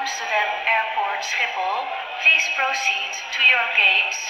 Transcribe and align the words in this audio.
Amsterdam 0.00 0.50
Airport 0.74 1.20
Schiphol. 1.20 1.80
Please 2.22 2.46
proceed 2.56 3.12
to 3.34 3.40
your 3.52 3.66
gates. 3.76 4.20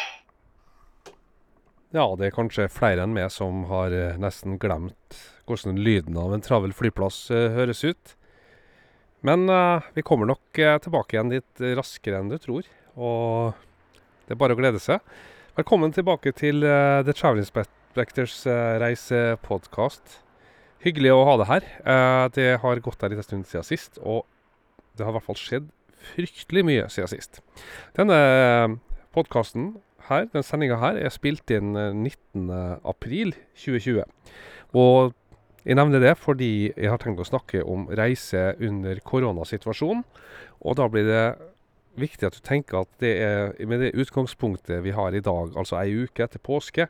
Ja, 1.94 2.06
det 2.18 2.26
er 2.26 2.34
kanskje 2.34 2.66
flere 2.72 3.04
enn 3.04 3.14
meg 3.14 3.28
som 3.30 3.60
har 3.70 3.94
eh, 3.94 4.16
nesten 4.18 4.56
glemt 4.58 5.18
hvordan 5.46 5.78
lyden 5.78 6.18
av 6.18 6.34
en 6.34 6.42
travel 6.42 6.74
flyplass 6.74 7.28
eh, 7.30 7.54
høres 7.54 7.84
ut. 7.86 8.16
Men 9.22 9.46
uh, 9.46 9.86
vi 9.94 10.02
kommer 10.02 10.26
nok 10.26 10.58
tilbake 10.82 11.14
igjen 11.14 11.30
litt 11.30 11.62
raskere 11.78 12.18
enn 12.18 12.32
du 12.32 12.40
tror, 12.42 12.66
og 12.98 13.54
det 14.26 14.34
er 14.34 14.40
bare 14.42 14.56
å 14.56 14.58
glede 14.58 14.82
seg. 14.82 14.98
Velkommen 15.54 15.94
tilbake 15.94 16.34
til 16.34 16.66
uh, 16.66 17.04
The 17.06 17.14
Travel 17.14 17.44
Inspectors 17.44 18.40
uh, 18.50 18.80
reisepodkast. 18.82 20.18
Hyggelig 20.82 21.14
å 21.14 21.22
ha 21.28 21.38
deg 21.38 21.52
her. 21.52 21.66
Det 22.34 22.48
har 22.58 22.80
gått 22.82 23.04
en 23.06 23.12
liten 23.12 23.22
stund 23.22 23.46
siden 23.46 23.68
sist, 23.68 24.00
og 24.02 24.24
det 24.96 25.06
har 25.06 25.12
i 25.12 25.16
hvert 25.18 25.28
fall 25.28 25.40
skjedd 25.40 25.70
fryktelig 26.12 26.64
mye 26.66 26.86
siden 26.90 27.10
sist. 27.12 27.40
Denne 27.96 28.18
podkasten 29.14 29.74
her, 30.08 30.26
denne 30.30 30.44
sendinga 30.46 30.80
her, 30.82 30.98
er 30.98 31.14
spilt 31.14 31.50
inn 31.54 31.76
eh, 31.78 31.92
19. 31.94 32.48
april 32.88 33.34
2020. 33.54 34.02
Og 34.78 35.12
jeg 35.62 35.78
nevner 35.78 36.02
det 36.02 36.16
fordi 36.18 36.72
jeg 36.72 36.90
har 36.90 36.98
tenkt 37.02 37.22
å 37.22 37.28
snakke 37.28 37.62
om 37.62 37.86
reise 37.94 38.52
under 38.58 38.98
koronasituasjonen. 39.06 40.02
Og 40.62 40.78
da 40.78 40.88
blir 40.90 41.06
det 41.06 41.26
viktig 42.00 42.26
at 42.26 42.38
du 42.38 42.42
tenker 42.42 42.82
at 42.82 42.90
det 43.02 43.12
er 43.20 43.68
med 43.68 43.84
det 43.84 43.92
utgangspunktet 44.00 44.82
vi 44.82 44.94
har 44.96 45.14
i 45.14 45.22
dag, 45.22 45.52
altså 45.54 45.76
ei 45.82 46.06
uke 46.06 46.24
etter 46.24 46.42
påske 46.42 46.88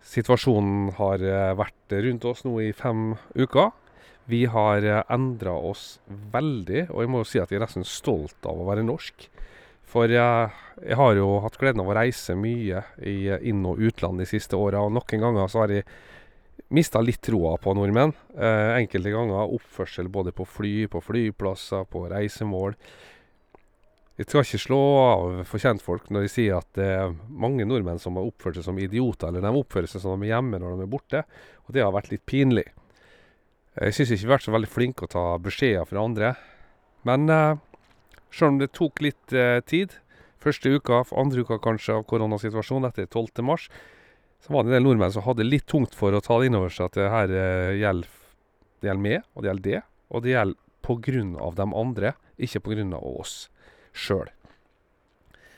Situasjonen 0.00 0.94
har 0.96 1.20
eh, 1.20 1.52
vært 1.58 1.94
rundt 2.06 2.24
oss 2.24 2.42
nå 2.46 2.54
i 2.64 2.70
fem 2.72 3.12
uker. 3.36 3.70
Vi 4.30 4.44
har 4.46 4.86
eh, 4.86 5.02
endra 5.10 5.56
oss 5.56 5.98
veldig, 6.06 6.86
og 6.90 7.02
jeg 7.02 7.10
må 7.10 7.22
jo 7.22 7.28
si 7.28 7.40
at 7.42 7.50
jeg 7.50 7.58
er 7.58 7.66
nesten 7.66 7.86
stolt 7.88 8.46
av 8.46 8.60
å 8.60 8.68
være 8.68 8.86
norsk. 8.86 9.26
For 9.90 10.12
jeg, 10.12 10.52
jeg 10.84 10.98
har 11.00 11.16
jo 11.18 11.40
hatt 11.42 11.58
gleden 11.58 11.82
av 11.82 11.90
å 11.90 11.96
reise 11.98 12.36
mye 12.38 12.84
i 13.02 13.16
inn- 13.50 13.66
og 13.66 13.82
utland 13.82 14.22
de 14.22 14.28
siste 14.30 14.58
åra, 14.58 14.84
og 14.86 14.94
noen 14.94 15.24
ganger 15.26 15.50
så 15.50 15.64
har 15.64 15.74
jeg 15.74 15.86
mista 16.70 17.02
litt 17.02 17.22
troa 17.26 17.56
på 17.58 17.74
nordmenn. 17.74 18.14
Eh, 18.38 18.74
enkelte 18.78 19.10
ganger 19.16 19.54
oppførsel 19.56 20.10
både 20.12 20.34
på 20.36 20.46
fly, 20.46 20.74
på 20.92 21.02
flyplasser, 21.02 21.88
på 21.90 22.04
reisemål. 22.12 22.76
Jeg 24.20 24.28
skal 24.28 24.44
ikke 24.44 24.60
slå 24.60 24.80
av 25.00 25.38
for 25.48 25.62
kjentfolk 25.62 26.10
når 26.12 26.26
de 26.26 26.30
sier 26.30 26.58
at 26.58 26.68
det 26.76 26.86
er 26.92 27.14
mange 27.32 27.64
nordmenn 27.64 27.98
som 28.02 28.18
har 28.20 28.28
oppført 28.28 28.58
seg 28.58 28.66
som 28.68 28.78
idioter, 28.78 29.30
eller 29.30 29.42
de 29.42 29.62
oppfører 29.62 29.90
seg 29.90 30.04
som 30.04 30.20
de 30.20 30.28
er 30.28 30.36
hjemme 30.36 30.60
når 30.60 30.76
de 30.76 30.84
er 30.84 30.92
borte, 30.92 31.22
og 31.64 31.74
det 31.74 31.82
har 31.82 31.94
vært 31.96 32.12
litt 32.12 32.26
pinlig. 32.28 32.68
Jeg 33.78 33.94
syns 33.94 34.10
ikke 34.10 34.24
vi 34.24 34.26
har 34.26 34.34
vært 34.34 34.46
så 34.48 34.54
veldig 34.54 34.70
flinke 34.70 35.06
å 35.06 35.10
ta 35.10 35.24
beskjeder 35.42 35.86
fra 35.86 36.02
andre. 36.02 36.32
Men 37.06 37.30
eh, 37.30 37.60
sjøl 38.34 38.56
om 38.56 38.58
det 38.60 38.72
tok 38.74 39.02
litt 39.04 39.34
eh, 39.36 39.60
tid, 39.62 39.94
første 40.42 40.72
uka, 40.74 41.04
andre 41.14 41.44
uka 41.44 41.60
kanskje 41.62 42.00
av 42.00 42.06
koronasituasjonen 42.10 42.88
etter 42.90 43.06
12. 43.06 43.44
mars, 43.46 43.68
så 44.40 44.54
var 44.54 44.64
det 44.64 44.72
en 44.72 44.78
del 44.78 44.88
nordmenn 44.88 45.14
som 45.14 45.24
hadde 45.26 45.46
litt 45.46 45.68
tungt 45.70 45.94
for 45.94 46.16
å 46.16 46.22
ta 46.24 46.40
det 46.40 46.48
inn 46.48 46.58
over 46.58 46.72
seg 46.72 46.88
at 46.88 46.98
det 46.98 47.12
her 47.12 47.36
eh, 47.36 47.76
gjelder, 47.78 48.18
det 48.80 48.90
gjelder 48.90 49.06
meg, 49.06 49.24
og 49.34 49.44
det 49.44 49.50
gjelder 49.50 49.68
det, 49.68 49.82
og 50.10 50.24
det 50.24 50.34
gjelder 50.34 50.66
av 51.38 51.54
de 51.54 51.64
andre, 51.78 52.10
ikke 52.34 52.74
av 52.96 53.04
oss 53.06 53.34
sjøl. 53.94 54.26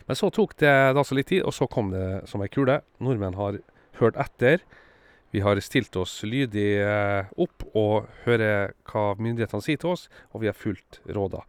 Men 0.05 0.19
så 0.19 0.29
tok 0.29 0.53
det 0.61 0.93
da 0.93 1.05
så 1.07 1.17
litt 1.17 1.31
tid, 1.31 1.41
og 1.47 1.55
så 1.57 1.65
kom 1.71 1.89
det 1.95 2.29
som 2.29 2.43
ei 2.45 2.51
kule. 2.53 2.83
Nordmenn 3.01 3.39
har 3.39 3.57
hørt 3.97 4.19
etter. 4.21 4.61
Vi 5.33 5.41
har 5.41 5.61
stilt 5.65 5.97
oss 5.97 6.19
lydig 6.29 6.69
eh, 6.85 7.31
opp 7.41 7.65
og 7.73 8.09
hører 8.27 8.75
hva 8.91 9.13
myndighetene 9.17 9.65
sier 9.65 9.81
til 9.81 9.95
oss, 9.95 10.09
og 10.33 10.43
vi 10.45 10.51
har 10.51 10.57
fulgt 10.57 11.01
råda. 11.09 11.41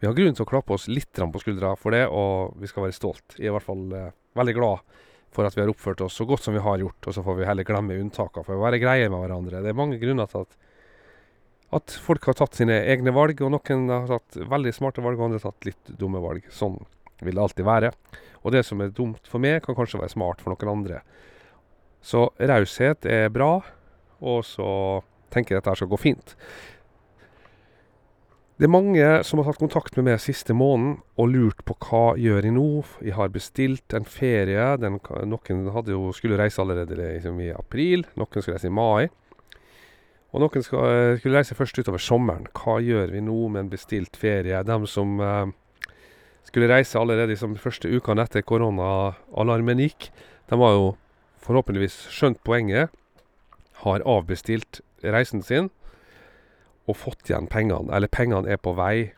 Vi 0.00 0.08
har 0.08 0.16
grunn 0.16 0.36
til 0.36 0.46
å 0.46 0.48
klappe 0.48 0.76
oss 0.76 0.88
litt 0.88 1.12
på 1.12 1.42
skuldra 1.42 1.74
for 1.76 1.92
det, 1.96 2.06
og 2.08 2.56
vi 2.60 2.68
skal 2.68 2.86
være 2.86 2.96
stolt. 2.96 3.36
Jeg 3.36 3.48
er 3.48 3.52
i 3.52 3.56
hvert 3.58 3.68
fall 3.68 3.84
eh, 3.92 4.12
veldig 4.40 4.56
glad 4.56 5.00
for 5.34 5.44
at 5.44 5.56
vi 5.56 5.64
har 5.64 5.72
oppført 5.72 6.00
oss 6.06 6.16
så 6.16 6.24
godt 6.28 6.46
som 6.46 6.56
vi 6.56 6.62
har 6.64 6.80
gjort, 6.80 7.10
og 7.10 7.16
så 7.16 7.24
får 7.26 7.38
vi 7.40 7.48
heller 7.48 7.68
glemme 7.68 7.98
unntakene 8.00 8.46
for 8.46 8.56
å 8.56 8.64
være 8.64 8.80
greie 8.82 9.10
med 9.12 9.20
hverandre. 9.20 9.60
Det 9.60 9.72
er 9.72 9.82
mange 9.82 10.00
grunner 10.02 10.30
til 10.30 10.46
at 10.46 10.60
at 11.74 11.94
folk 11.98 12.26
har 12.28 12.36
tatt 12.38 12.54
sine 12.54 12.76
egne 12.86 13.10
valg, 13.14 13.40
og 13.42 13.50
noen 13.50 13.88
har 13.90 14.04
tatt 14.06 14.36
veldig 14.50 14.72
smarte 14.76 15.02
valg, 15.02 15.18
og 15.18 15.26
andre 15.26 15.40
har 15.40 15.48
tatt 15.48 15.66
litt 15.66 15.94
dumme 15.98 16.20
valg. 16.22 16.44
Sånn 16.54 16.76
vil 17.24 17.34
det 17.34 17.42
alltid 17.42 17.66
være. 17.66 17.90
Og 18.44 18.54
det 18.54 18.62
som 18.68 18.82
er 18.84 18.92
dumt 18.94 19.26
for 19.26 19.42
meg, 19.42 19.60
kan 19.64 19.76
kanskje 19.76 19.98
være 20.02 20.14
smart 20.14 20.44
for 20.44 20.54
noen 20.54 20.70
andre. 20.76 21.00
Så 22.04 22.28
raushet 22.36 23.08
er 23.08 23.32
bra, 23.32 23.56
og 24.20 24.44
så 24.44 24.68
tenker 25.32 25.56
jeg 25.56 25.62
at 25.62 25.68
dette 25.68 25.80
skal 25.80 25.92
gå 25.92 26.00
fint. 26.00 26.36
Det 28.54 28.68
er 28.68 28.70
mange 28.70 29.06
som 29.26 29.40
har 29.40 29.48
tatt 29.48 29.58
kontakt 29.64 29.96
med 29.98 30.06
meg 30.06 30.20
siste 30.22 30.54
måneden 30.54 31.00
og 31.18 31.32
lurt 31.32 31.64
på 31.66 31.74
hva 31.88 32.02
gjør 32.20 32.46
jeg 32.46 32.54
nå. 32.54 32.68
Jeg 33.02 33.16
har 33.16 33.32
bestilt 33.34 33.96
en 33.98 34.06
ferie. 34.06 34.68
Den, 34.78 35.00
noen 35.26 35.64
jo, 35.90 36.12
skulle 36.14 36.38
reise 36.38 36.62
allerede 36.62 36.94
liksom, 36.94 37.40
i 37.42 37.50
april, 37.50 38.06
noen 38.14 38.44
skulle 38.44 38.54
reise 38.54 38.70
i 38.70 38.76
mai. 38.76 39.08
Og 40.30 40.44
noen 40.44 40.62
skal, 40.66 41.18
skulle 41.18 41.40
reise 41.40 41.58
først 41.58 41.80
utover 41.82 42.02
sommeren. 42.02 42.46
Hva 42.54 42.78
gjør 42.84 43.10
vi 43.16 43.24
nå 43.26 43.40
med 43.48 43.64
en 43.64 43.72
bestilt 43.74 44.14
ferie? 44.18 44.62
De 44.66 44.78
som 44.90 45.18
eh, 45.18 45.50
skulle 46.46 46.70
reise 46.70 47.00
allerede 47.00 47.34
de 47.34 47.58
første 47.58 47.90
ukene 47.90 48.22
etter 48.22 48.46
koronaalarmen 48.46 49.82
gikk, 49.82 50.12
de 50.50 50.60
var 50.60 50.76
jo 50.78 50.92
forhåpentligvis 51.44 52.06
skjønt 52.12 52.40
poenget, 52.46 52.92
har 53.84 54.04
avbestilt 54.08 54.80
reisen 55.04 55.42
sin 55.44 55.70
og 56.88 56.98
fått 57.00 57.28
igjen 57.28 57.48
pengene. 57.50 57.92
Eller 57.94 58.12
pengene 58.12 58.50
er 58.50 58.60
på 58.60 58.74
vei 58.76 59.12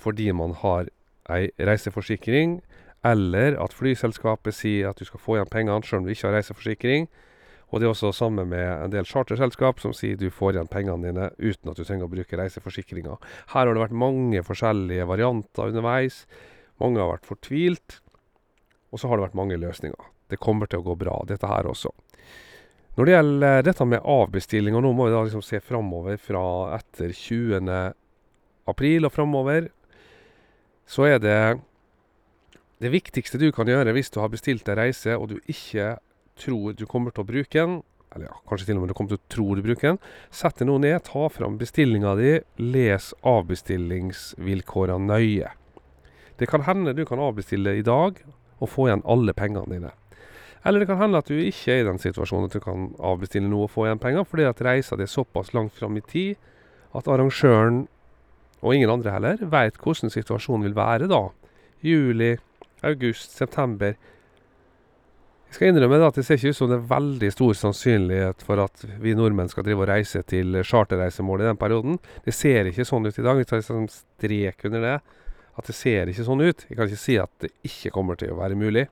fordi 0.00 0.30
man 0.32 0.54
har 0.62 0.88
ei 1.30 1.50
reiseforsikring, 1.60 2.58
eller 3.06 3.56
at 3.60 3.74
flyselskapet 3.76 4.56
sier 4.56 4.90
at 4.90 5.00
du 5.00 5.06
skal 5.08 5.20
få 5.22 5.36
igjen 5.36 5.50
pengene 5.52 5.84
selv 5.86 6.02
om 6.02 6.08
du 6.08 6.14
ikke 6.14 6.28
har 6.28 6.38
reiseforsikring. 6.38 7.08
Og 7.70 7.78
det 7.78 7.86
er 7.86 7.92
også 7.92 8.10
samme 8.16 8.44
med 8.48 8.66
en 8.66 8.92
del 8.92 9.06
charterselskap 9.06 9.78
som 9.80 9.92
sier 9.94 10.18
du 10.18 10.26
får 10.34 10.56
igjen 10.56 10.70
pengene 10.72 11.06
dine 11.06 11.28
uten 11.38 11.70
at 11.70 11.78
du 11.78 11.84
trenger 11.84 12.08
å 12.08 12.12
bruke 12.12 12.38
reiseforsikringa. 12.40 13.18
Her 13.54 13.68
har 13.68 13.72
det 13.72 13.84
vært 13.84 14.00
mange 14.04 14.42
forskjellige 14.44 15.06
varianter 15.06 15.70
underveis. 15.70 16.24
Mange 16.82 16.98
har 16.98 17.12
vært 17.12 17.28
fortvilt. 17.30 18.00
Og 18.90 18.98
så 18.98 19.06
har 19.06 19.20
det 19.20 19.28
vært 19.28 19.38
mange 19.38 19.60
løsninger. 19.60 20.10
Det 20.30 20.40
kommer 20.40 20.70
til 20.70 20.80
å 20.80 20.86
gå 20.86 20.96
bra, 21.00 21.18
dette 21.28 21.48
her 21.50 21.68
også. 21.70 21.92
Når 22.98 23.06
det 23.06 23.14
gjelder 23.14 23.64
dette 23.64 23.86
med 23.86 24.06
avbestilling, 24.12 24.76
og 24.76 24.84
nå 24.84 24.92
må 24.94 25.08
vi 25.08 25.14
da 25.14 25.24
liksom 25.24 25.44
se 25.46 25.60
framover 25.62 26.18
fra 26.20 26.44
etter 26.76 27.14
20. 27.16 27.70
april 28.70 29.06
og 29.08 29.14
framover, 29.14 29.70
så 30.90 31.06
er 31.06 31.20
det 31.22 31.40
det 32.80 32.90
viktigste 32.90 33.38
du 33.38 33.50
kan 33.54 33.68
gjøre 33.68 33.92
hvis 33.94 34.10
du 34.10 34.18
har 34.22 34.32
bestilt 34.32 34.64
deg 34.66 34.78
reise 34.78 35.14
og 35.16 35.28
du 35.30 35.36
ikke 35.44 35.98
tror 36.40 36.74
du 36.74 36.86
kommer 36.88 37.14
til 37.14 37.22
å 37.22 37.28
bruke 37.28 37.54
den, 37.54 37.80
eller 38.10 38.26
ja, 38.26 38.36
kanskje 38.48 38.70
til 38.70 38.78
og 38.78 38.82
med 38.82 38.90
du 38.90 38.96
kommer 38.98 39.12
til 39.12 39.20
å 39.20 39.32
tro 39.32 39.46
du 39.54 39.62
bruker 39.64 39.92
den, 39.92 40.00
sett 40.34 40.58
deg 40.58 40.70
nå 40.70 40.78
ned, 40.82 40.98
ta 41.06 41.28
fram 41.30 41.58
bestillinga 41.60 42.16
di, 42.18 42.32
les 42.58 43.12
avbestillingsvilkårene 43.28 45.12
nøye. 45.12 45.52
Det 46.40 46.48
kan 46.50 46.64
hende 46.64 46.96
du 46.96 47.04
kan 47.06 47.20
avbestille 47.22 47.76
i 47.76 47.84
dag 47.86 48.16
og 48.58 48.72
få 48.72 48.88
igjen 48.88 49.04
alle 49.04 49.36
pengene 49.36 49.68
dine. 49.68 49.92
Eller 50.64 50.82
det 50.82 50.90
kan 50.90 51.00
hende 51.00 51.20
at 51.20 51.30
du 51.30 51.38
ikke 51.40 51.72
er 51.72 51.82
i 51.82 51.88
den 51.88 52.00
situasjonen 52.00 52.50
at 52.50 52.56
du 52.58 52.60
kan 52.60 52.90
avbestille 53.00 53.48
noe 53.48 53.64
og 53.64 53.72
få 53.72 53.86
igjen 53.86 54.02
penger, 54.02 54.26
fordi 54.28 54.44
at 54.48 54.60
reisa 54.64 54.98
er 54.98 55.08
såpass 55.08 55.54
langt 55.56 55.78
fram 55.78 55.96
i 55.96 56.04
tid 56.04 56.36
at 56.96 57.08
arrangøren, 57.08 57.86
og 58.60 58.74
ingen 58.76 58.92
andre 58.92 59.14
heller, 59.14 59.42
veit 59.48 59.78
hvordan 59.80 60.12
situasjonen 60.12 60.66
vil 60.66 60.76
være 60.76 61.08
da. 61.08 61.22
Juli, 61.86 62.34
august, 62.84 63.38
september. 63.38 63.94
Jeg 65.50 65.56
skal 65.56 65.72
innrømme 65.72 66.02
at 66.06 66.18
det 66.18 66.26
ser 66.26 66.36
ikke 66.38 66.52
ut 66.52 66.58
som 66.58 66.68
det 66.70 66.76
er 66.76 66.90
veldig 66.92 67.30
stor 67.34 67.56
sannsynlighet 67.58 68.44
for 68.46 68.60
at 68.62 68.84
vi 69.02 69.16
nordmenn 69.18 69.48
skal 69.50 69.64
drive 69.66 69.82
og 69.82 69.90
reise 69.90 70.20
til 70.28 70.60
charterreisemål 70.66 71.42
i 71.42 71.48
den 71.48 71.58
perioden. 71.58 71.96
Det 72.26 72.36
ser 72.36 72.68
ikke 72.70 72.86
sånn 72.86 73.08
ut 73.08 73.18
i 73.18 73.24
dag. 73.24 73.40
Vi 73.40 73.48
tar 73.48 73.64
en 73.74 73.88
strek 73.90 74.68
under 74.68 74.84
det. 74.86 74.94
At 75.58 75.66
det 75.66 75.74
ser 75.74 76.12
ikke 76.12 76.26
sånn 76.28 76.44
ut. 76.44 76.62
Jeg 76.68 76.78
kan 76.78 76.86
ikke 76.86 77.02
si 77.02 77.16
at 77.18 77.32
det 77.42 77.50
ikke 77.66 77.90
kommer 77.96 78.20
til 78.20 78.30
å 78.34 78.38
være 78.38 78.60
mulig. 78.60 78.86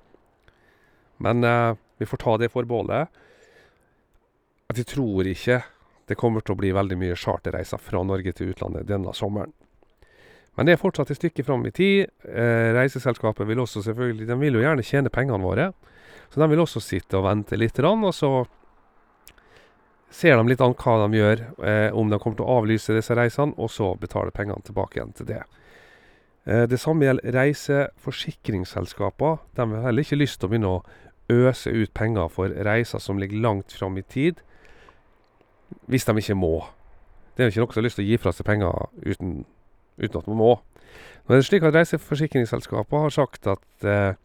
Men 1.24 1.44
eh, 1.44 1.74
vi 1.98 2.06
får 2.06 2.22
ta 2.22 2.36
det 2.38 2.52
forbeholdet 2.52 3.08
at 4.68 4.76
jeg 4.76 4.88
tror 4.90 5.28
ikke 5.28 5.62
det 6.08 6.16
kommer 6.20 6.44
til 6.44 6.54
å 6.54 6.60
bli 6.60 6.74
veldig 6.76 6.98
mye 7.00 7.16
charterreiser 7.16 7.80
fra 7.80 8.02
Norge 8.04 8.34
til 8.36 8.52
utlandet 8.52 8.88
denne 8.88 9.14
sommeren. 9.16 9.52
Men 10.56 10.66
det 10.66 10.74
er 10.74 10.80
fortsatt 10.80 11.12
et 11.12 11.20
stykke 11.20 11.44
fram 11.46 11.64
i 11.68 11.74
tid. 11.74 12.08
Eh, 12.26 12.70
reiseselskapet 12.74 13.46
vil 13.46 13.60
også 13.62 13.84
selvfølgelig 13.86 14.26
De 14.26 14.36
vil 14.40 14.58
jo 14.58 14.64
gjerne 14.64 14.84
tjene 14.84 15.12
pengene 15.14 15.44
våre. 15.44 15.70
Så 16.32 16.42
de 16.42 16.48
vil 16.50 16.60
også 16.60 16.82
sitte 16.82 17.20
og 17.20 17.28
vente 17.28 17.56
litt, 17.56 17.78
og 17.78 18.14
så 18.14 18.32
ser 20.10 20.36
de 20.36 20.48
litt 20.48 20.60
an 20.64 20.74
hva 20.76 20.96
de 21.04 21.20
gjør, 21.20 21.44
eh, 21.64 21.90
om 21.92 22.10
de 22.10 22.18
kommer 22.18 22.36
til 22.36 22.48
å 22.48 22.58
avlyse 22.58 22.96
disse 22.96 23.16
reisene, 23.16 23.54
og 23.56 23.70
så 23.70 23.94
betale 24.00 24.34
pengene 24.34 24.64
tilbake 24.64 24.98
igjen 24.98 25.14
til 25.16 25.26
det. 25.30 25.42
Eh, 26.48 26.66
det 26.66 26.80
samme 26.80 27.04
gjelder 27.04 27.32
reiseforsikringsselskaper. 27.32 29.38
De 29.54 29.62
har 29.62 29.82
heller 29.88 30.04
ikke 30.04 30.20
lyst 30.20 30.40
til 30.40 30.48
å 30.48 30.50
begynne 30.52 30.74
å 30.78 30.84
øse 31.30 31.70
ut 31.70 31.92
penger 31.94 32.28
for 32.32 32.52
reiser 32.64 33.02
som 33.02 33.18
ligger 33.18 33.42
langt 33.44 33.72
fram 33.72 33.98
i 33.98 34.02
tid, 34.02 34.40
hvis 35.86 36.04
de 36.08 36.16
ikke 36.16 36.38
må. 36.38 36.64
Det 37.36 37.44
er 37.44 37.48
jo 37.48 37.52
ikke 37.52 37.60
noen 37.62 37.72
som 37.72 37.82
har 37.82 37.86
lyst 37.86 38.00
til 38.00 38.06
å 38.06 38.08
gi 38.08 38.20
fra 38.22 38.32
seg 38.34 38.46
penger 38.48 38.88
uten 39.04 39.44
uten 39.98 40.20
at 40.20 40.30
man 40.30 40.40
må. 40.40 40.54
Nå 41.26 41.34
er 41.34 41.42
det 41.42 41.48
slik 41.48 41.66
at 41.66 41.76
reiseforsikringsselskapet 41.76 43.04
har 43.04 43.14
sagt 43.14 43.48
at 43.50 43.86
eh, 43.86 44.16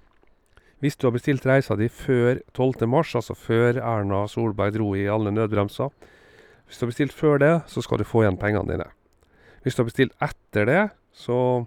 hvis 0.83 0.97
du 0.99 1.07
har 1.07 1.15
bestilt 1.15 1.45
reisa 1.47 1.75
di 1.79 1.89
før 1.91 2.41
12. 2.53 2.87
mars, 2.91 3.13
altså 3.15 3.35
før 3.37 3.79
Erna 3.79 4.25
Solberg 4.27 4.75
dro 4.75 4.91
i 4.99 5.07
alle 5.07 5.31
nødbremser 5.31 5.91
Hvis 6.67 6.79
du 6.79 6.85
har 6.85 6.91
bestilt 6.91 7.13
før 7.13 7.39
det, 7.39 7.53
så 7.67 7.81
skal 7.83 7.99
du 7.99 8.07
få 8.07 8.23
igjen 8.23 8.39
pengene 8.39 8.71
dine. 8.71 8.87
Hvis 9.63 9.75
du 9.75 9.83
har 9.83 9.89
bestilt 9.89 10.15
etter 10.23 10.65
det, 10.67 10.83
så 11.11 11.65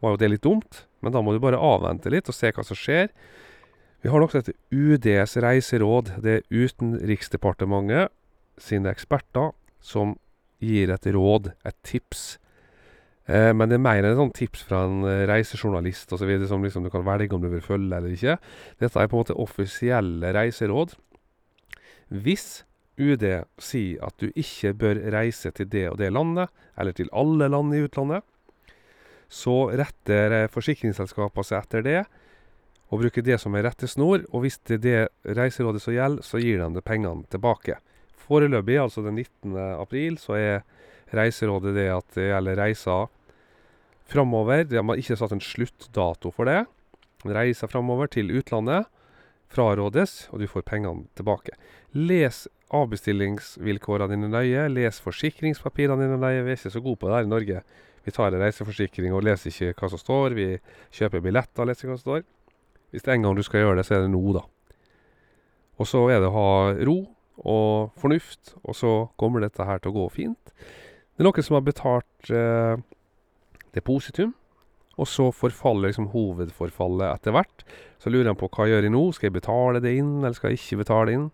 var 0.00 0.14
jo 0.14 0.20
det 0.20 0.30
litt 0.30 0.44
dumt, 0.46 0.86
men 1.02 1.12
da 1.12 1.22
må 1.22 1.34
du 1.34 1.42
bare 1.42 1.60
avvente 1.60 2.10
litt 2.10 2.28
og 2.30 2.36
se 2.36 2.52
hva 2.54 2.64
som 2.64 2.78
skjer. 2.78 3.10
Vi 4.06 4.10
har 4.12 4.22
noe 4.22 4.30
som 4.30 4.54
UDs 4.70 5.32
reiseråd. 5.42 6.12
Det 6.22 6.32
er 6.36 6.44
Utenriksdepartementet 6.54 8.12
sine 8.62 8.92
eksperter 8.94 9.48
som 9.82 10.12
gir 10.62 10.92
et 10.94 11.08
råd, 11.10 11.48
et 11.66 11.74
tips. 11.82 12.36
Eh, 13.26 13.50
men 13.50 13.66
det 13.66 13.80
er 13.80 13.82
mer 13.82 14.06
enn 14.06 14.20
et 14.22 14.36
tips 14.38 14.62
fra 14.68 14.84
en 14.86 15.00
eh, 15.10 15.24
reisejournalist 15.26 16.14
videre, 16.20 16.46
som 16.46 16.62
liksom 16.62 16.86
du 16.86 16.90
kan 16.94 17.02
velge 17.02 17.34
om 17.34 17.42
du 17.42 17.48
vil 17.50 17.64
følge 17.64 17.98
eller 17.98 18.14
ikke. 18.14 18.36
Dette 18.78 19.02
er 19.02 19.10
på 19.10 19.18
en 19.18 19.24
måte 19.24 19.36
offisielle 19.42 20.30
reiseråd. 20.36 20.94
Hvis 22.06 22.62
UD 23.02 23.26
sier 23.58 24.04
at 24.06 24.22
du 24.22 24.30
ikke 24.30 24.70
bør 24.84 25.00
reise 25.16 25.50
til 25.50 25.66
det 25.72 25.88
og 25.90 25.98
det 25.98 26.12
landet, 26.14 26.54
eller 26.78 26.94
til 26.94 27.10
alle 27.10 27.50
land 27.50 27.74
i 27.74 27.82
utlandet, 27.88 28.22
så 29.26 29.64
retter 29.74 30.44
eh, 30.44 30.46
forsikringsselskapene 30.54 31.50
seg 31.50 31.66
etter 31.66 31.82
det, 31.82 32.04
og 32.90 33.02
bruker 33.02 33.24
det 33.26 33.38
som 33.42 33.54
er 33.56 33.66
rettesnor. 33.66 34.24
Og 34.32 34.44
hvis 34.44 34.58
det 34.68 34.78
er 34.78 34.84
det 34.84 35.36
reiserådet 35.38 35.82
som 35.82 35.94
gjelder, 35.96 36.24
så 36.26 36.40
gir 36.42 36.62
de 36.62 36.70
det 36.76 36.84
pengene 36.86 37.26
tilbake. 37.32 37.78
Foreløpig, 38.26 38.78
altså 38.82 39.04
den 39.06 39.20
19. 39.22 39.56
april, 39.78 40.18
så 40.18 40.38
er 40.38 40.64
reiserådet 41.14 41.74
det 41.76 41.88
at 41.94 42.18
det 42.18 42.30
gjelder 42.30 42.60
reiser 42.62 43.06
framover. 44.10 44.64
De 44.66 44.78
har 44.78 45.00
ikke 45.02 45.18
satt 45.18 45.34
en 45.34 45.42
sluttdato 45.42 46.32
for 46.34 46.50
det. 46.50 46.64
Reiser 47.26 47.70
framover 47.70 48.10
til 48.12 48.30
utlandet 48.38 48.86
frarådes, 49.52 50.26
og 50.34 50.42
du 50.42 50.48
får 50.50 50.66
pengene 50.66 51.06
tilbake. 51.18 51.54
Les 51.94 52.46
avbestillingsvilkårene 52.74 54.14
dine 54.14 54.30
nøye. 54.30 54.66
Les 54.74 55.02
forsikringspapirene 55.02 56.06
dine 56.06 56.18
nøye. 56.22 56.42
Vi 56.42 56.54
er 56.54 56.58
ikke 56.58 56.74
så 56.74 56.82
gode 56.82 57.00
på 57.02 57.10
det 57.10 57.18
her 57.18 57.28
i 57.28 57.34
Norge. 57.34 57.62
Vi 58.06 58.14
tar 58.14 58.34
en 58.34 58.42
reiseforsikring 58.42 59.14
og 59.14 59.24
leser 59.26 59.50
ikke 59.50 59.74
hva 59.80 59.90
som 59.90 60.02
står. 60.02 60.34
Vi 60.38 60.48
kjøper 60.94 61.22
billetter 61.22 61.64
og 61.64 61.70
leser 61.70 61.90
hva 61.90 61.98
som 61.98 62.04
står. 62.04 62.26
Hvis 62.90 63.04
det 63.04 63.12
er 63.12 63.18
en 63.18 63.26
gang 63.26 63.36
du 63.36 63.44
skal 63.46 63.64
gjøre 63.64 63.80
det, 63.80 63.86
så 63.88 63.96
er 63.96 64.06
det 64.06 64.12
nå, 64.14 64.22
da. 64.36 64.44
Og 65.76 65.88
så 65.88 66.06
er 66.08 66.22
det 66.22 66.30
å 66.30 66.36
ha 66.36 66.50
ro 66.88 66.98
og 67.44 67.96
fornuft, 68.00 68.54
og 68.64 68.76
så 68.76 68.92
kommer 69.20 69.44
dette 69.44 69.66
her 69.68 69.82
til 69.82 69.92
å 69.92 69.98
gå 69.98 70.06
fint. 70.14 70.52
Det 71.16 71.24
er 71.24 71.28
noen 71.28 71.44
som 71.44 71.58
har 71.58 71.64
betalt 71.66 72.30
eh, 72.32 72.76
depositum, 73.76 74.32
og 74.96 75.08
så 75.08 75.28
forfaller 75.34 75.90
liksom 75.90 76.08
hovedforfallet 76.14 77.10
etter 77.10 77.34
hvert. 77.36 77.66
Så 78.00 78.12
lurer 78.12 78.30
han 78.30 78.38
på 78.40 78.48
hva 78.48 78.64
jeg 78.64 78.76
gjør 78.76 78.86
jeg 78.88 78.94
nå. 78.94 79.02
Skal 79.12 79.28
jeg 79.28 79.34
betale 79.36 79.82
det 79.84 79.92
inn, 79.98 80.14
eller 80.22 80.36
skal 80.36 80.54
jeg 80.54 80.62
ikke 80.62 80.80
betale 80.84 81.16
inn? 81.16 81.26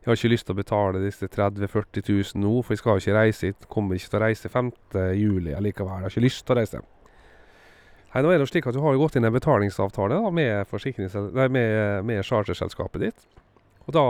Jeg 0.00 0.08
har 0.08 0.16
ikke 0.16 0.30
lyst 0.32 0.46
til 0.48 0.56
å 0.56 0.60
betale 0.62 1.02
disse 1.02 1.28
30 1.28 1.66
000-40 1.66 2.06
000 2.08 2.40
nå, 2.40 2.54
for 2.64 2.72
jeg 2.72 2.80
skal 2.80 2.96
jo 2.96 3.02
ikke 3.04 3.16
reise 3.18 3.50
hit. 3.50 3.66
Kommer 3.68 3.98
ikke 3.98 4.14
til 4.14 4.20
å 4.20 4.22
reise 4.24 4.52
5. 4.54 4.70
juli 5.20 5.52
allikevel. 5.52 6.00
Jeg 6.00 6.08
har 6.08 6.14
ikke 6.14 6.24
lyst 6.24 6.46
til 6.46 6.56
å 6.56 6.60
reise. 6.62 6.80
Nei, 8.10 8.22
nå 8.24 8.32
er 8.32 8.42
det 8.42 8.48
slik 8.50 8.66
at 8.66 8.74
Du 8.74 8.82
har 8.82 8.96
jo 8.96 9.04
gått 9.04 9.16
inn 9.18 9.26
en 9.28 9.34
betalingsavtale 9.34 10.18
da, 10.18 10.30
med, 10.34 10.72
nei, 11.36 11.48
med, 11.54 11.74
med 12.08 12.24
charterselskapet 12.26 13.04
ditt. 13.04 13.26
Og 13.86 13.94
da 13.94 14.06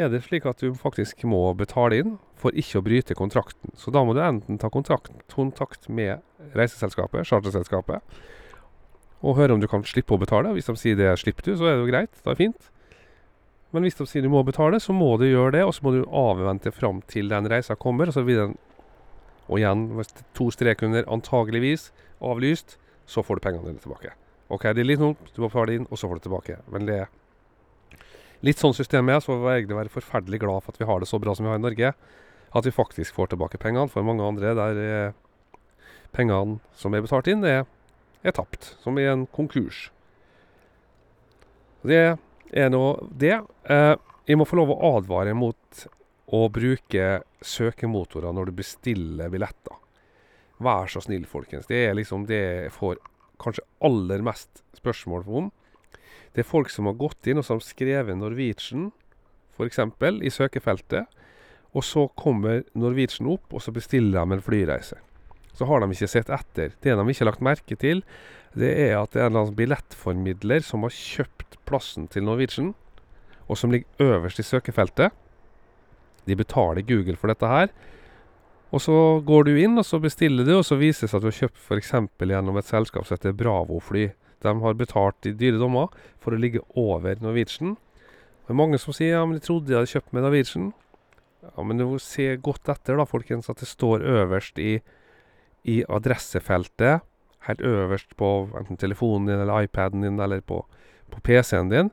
er 0.00 0.12
det 0.12 0.22
slik 0.24 0.46
at 0.48 0.60
du 0.60 0.72
faktisk 0.76 1.24
må 1.28 1.40
betale 1.56 2.02
inn 2.02 2.12
for 2.40 2.52
ikke 2.58 2.80
å 2.80 2.84
bryte 2.84 3.16
kontrakten. 3.16 3.72
Så 3.78 3.92
da 3.94 4.02
må 4.04 4.16
du 4.16 4.20
enten 4.24 4.60
ta 4.60 4.68
kontakt, 4.72 5.12
kontakt 5.32 5.88
med 5.88 6.20
reiseselskapet, 6.56 7.28
charterselskapet, 7.28 8.04
og 9.22 9.38
høre 9.38 9.54
om 9.54 9.62
du 9.62 9.68
kan 9.70 9.84
slippe 9.86 10.16
å 10.16 10.20
betale. 10.20 10.52
Hvis 10.56 10.68
de 10.68 10.76
sier 10.80 10.98
det 10.98 11.12
slipper 11.20 11.46
du, 11.46 11.54
så 11.56 11.68
er 11.68 11.76
det 11.76 11.84
jo 11.84 11.90
greit. 11.92 12.14
Det 12.18 12.32
er 12.32 12.40
fint. 12.40 12.70
Men 13.72 13.86
hvis 13.86 13.96
de 13.96 14.04
sier 14.08 14.24
du 14.24 14.28
må 14.32 14.42
betale, 14.44 14.80
så 14.82 14.92
må 14.92 15.14
du 15.20 15.28
gjøre 15.28 15.54
det, 15.56 15.64
og 15.64 15.72
så 15.76 15.86
må 15.86 15.94
du 15.94 16.02
avvente 16.08 16.72
fram 16.74 17.00
til 17.08 17.30
den 17.32 17.48
reisa 17.48 17.78
kommer. 17.78 18.10
Og 18.10 18.16
så 18.16 18.26
blir 18.26 18.44
den 18.44 18.60
Og 19.50 19.58
igjen, 19.58 19.88
det 19.98 20.22
to 20.38 20.46
strek 20.54 20.84
under, 20.86 21.02
antageligvis 21.10 21.88
avlyst, 22.24 22.76
så 23.06 23.24
får 23.24 23.38
du 23.38 23.44
pengene 23.44 23.68
dine 23.70 23.82
tilbake. 23.82 24.14
OK, 24.52 24.68
det 24.74 24.82
er 24.82 24.88
litt 24.88 25.02
noe, 25.02 25.16
du 25.32 25.42
må 25.42 25.48
betale 25.48 25.78
inn, 25.78 25.88
og 25.88 25.98
så 25.98 26.08
får 26.08 26.20
du 26.20 26.26
tilbake. 26.26 26.58
Men 26.72 26.88
det 26.88 26.98
er 27.04 27.10
litt 28.46 28.60
sånn 28.60 28.76
systemet 28.76 29.16
er, 29.16 29.24
så 29.24 29.34
vil 29.34 29.48
jeg 29.48 29.62
egentlig 29.62 29.78
være 29.78 29.94
forferdelig 29.94 30.42
glad 30.42 30.64
for 30.64 30.74
at 30.74 30.82
vi 30.82 30.88
har 30.88 31.02
det 31.02 31.08
så 31.10 31.20
bra 31.22 31.34
som 31.36 31.46
vi 31.46 31.52
har 31.52 31.60
i 31.60 31.64
Norge. 31.64 31.92
At 32.52 32.68
vi 32.68 32.74
faktisk 32.74 33.16
får 33.16 33.32
tilbake 33.32 33.60
pengene. 33.62 33.88
For 33.88 34.04
mange 34.04 34.26
andre 34.26 34.52
der 34.58 34.80
er 34.82 35.14
pengene 36.12 36.60
som 36.76 36.92
er 36.92 37.04
betalt 37.04 37.30
inn, 37.32 37.44
er, 37.48 37.64
er 38.20 38.36
tapt. 38.36 38.74
Som 38.84 39.00
i 39.00 39.08
en 39.08 39.24
konkurs. 39.32 39.86
Det 41.82 42.02
er 42.52 42.72
nå 42.72 42.84
det. 43.08 43.38
Eh, 43.64 43.94
jeg 44.28 44.38
må 44.38 44.46
få 44.46 44.60
lov 44.60 44.74
å 44.74 44.96
advare 44.98 45.32
mot 45.34 45.86
å 46.32 46.46
bruke 46.52 47.22
søkemotorer 47.42 48.34
når 48.36 48.50
du 48.50 48.58
bestiller 48.60 49.32
billetter. 49.32 49.81
Vær 50.62 50.90
så 50.90 51.02
snill, 51.02 51.26
folkens. 51.28 51.68
Det 51.70 51.80
er 51.88 51.96
liksom 51.98 52.26
det 52.28 52.40
jeg 52.42 52.74
får 52.74 53.00
kanskje 53.42 53.64
aller 53.84 54.22
mest 54.24 54.62
spørsmål 54.78 55.26
om. 55.26 55.50
Det 56.32 56.44
er 56.44 56.48
folk 56.48 56.70
som 56.72 56.88
har 56.88 56.98
gått 57.00 57.28
inn 57.28 57.40
og 57.40 57.46
som 57.46 57.58
har 57.58 57.66
skrevet 57.66 58.16
Norwegian, 58.18 58.90
f.eks., 59.56 59.80
i 60.22 60.32
søkefeltet. 60.32 61.18
Og 61.72 61.84
så 61.84 62.06
kommer 62.20 62.62
Norwegian 62.76 63.30
opp, 63.32 63.48
og 63.52 63.64
så 63.64 63.72
bestiller 63.72 64.20
de 64.20 64.36
en 64.36 64.44
flyreise. 64.44 64.98
Så 65.56 65.68
har 65.68 65.82
de 65.82 65.92
ikke 65.92 66.08
sett 66.08 66.30
etter. 66.32 66.76
Det 66.80 66.94
de 66.96 67.04
ikke 67.04 67.24
har 67.24 67.30
lagt 67.30 67.44
merke 67.44 67.76
til, 67.76 68.04
det 68.56 68.72
er 68.86 68.98
at 68.98 69.12
det 69.12 69.20
er 69.20 69.26
en 69.26 69.32
eller 69.32 69.46
annen 69.46 69.56
billettformidler 69.56 70.64
som 70.64 70.84
har 70.84 70.92
kjøpt 70.92 71.58
plassen 71.68 72.08
til 72.12 72.24
Norwegian, 72.28 72.72
og 73.48 73.58
som 73.60 73.72
ligger 73.72 74.12
øverst 74.12 74.40
i 74.40 74.46
søkefeltet. 74.46 75.12
De 76.28 76.36
betaler 76.38 76.84
Google 76.86 77.16
for 77.18 77.32
dette 77.32 77.48
her. 77.48 77.72
Og 78.72 78.80
så 78.80 78.96
går 79.20 79.46
du 79.46 79.56
inn, 79.60 79.76
og 79.76 79.84
så 79.84 80.00
bestiller 80.00 80.46
du, 80.48 80.54
og 80.56 80.64
så 80.64 80.78
viser 80.80 81.04
det 81.04 81.12
seg 81.12 81.18
at 81.18 81.24
du 81.24 81.28
har 81.28 81.38
kjøpt 81.42 81.60
f.eks. 81.60 81.90
gjennom 82.24 82.56
et 82.56 82.68
selskap 82.68 83.04
som 83.04 83.18
heter 83.18 83.34
Bravo 83.36 83.80
Fly. 83.84 84.06
De 84.42 84.52
har 84.64 84.78
betalt 84.78 85.28
i 85.28 85.34
dyre 85.36 85.60
dommer 85.60 85.92
for 86.22 86.34
å 86.34 86.40
ligge 86.40 86.62
over 86.78 87.20
Norwegian. 87.20 87.76
Det 88.42 88.54
er 88.54 88.58
mange 88.58 88.80
som 88.80 88.96
sier 88.96 89.18
ja, 89.18 89.26
men 89.26 89.36
de 89.36 89.44
trodde 89.44 89.68
de 89.68 89.76
hadde 89.76 89.92
kjøpt 89.92 90.16
med 90.16 90.24
Norwegian. 90.24 90.72
Ja, 91.42 91.62
Men 91.62 91.78
du 91.78 91.84
må 91.90 91.98
se 92.00 92.30
godt 92.40 92.70
etter, 92.70 92.96
da, 92.96 93.06
folkens, 93.06 93.50
at 93.50 93.60
det 93.60 93.68
står 93.68 94.06
øverst 94.06 94.58
i, 94.62 94.78
i 95.68 95.82
adressefeltet. 95.84 97.04
Helt 97.46 97.60
øverst 97.66 98.16
på 98.16 98.30
enten 98.58 98.78
telefonen 98.78 99.28
din 99.28 99.42
eller 99.42 99.66
iPaden 99.66 100.06
din 100.06 100.20
eller 100.22 100.40
på, 100.40 100.62
på 101.10 101.22
PC-en 101.26 101.70
din. 101.70 101.90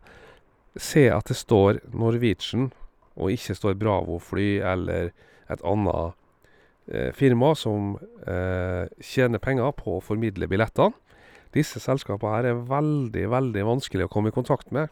Se 0.78 1.08
at 1.12 1.28
det 1.28 1.36
står 1.36 1.82
Norwegian, 1.92 2.70
og 3.18 3.34
ikke 3.34 3.58
står 3.58 3.78
Bravo 3.82 4.20
fly 4.22 4.62
eller 4.64 5.12
et 5.50 5.66
annet 5.66 6.16
eh, 6.92 7.12
firma 7.16 7.54
som 7.58 7.96
eh, 8.28 8.86
tjener 9.04 9.42
penger 9.42 9.74
på 9.78 9.98
å 9.98 10.04
formidle 10.04 10.50
billettene. 10.50 10.96
Disse 11.56 11.82
selskapene 11.82 12.36
her 12.36 12.48
er 12.52 12.66
veldig, 12.70 13.26
veldig 13.32 13.66
vanskelig 13.66 14.06
å 14.06 14.12
komme 14.14 14.30
i 14.30 14.36
kontakt 14.36 14.70
med. 14.76 14.92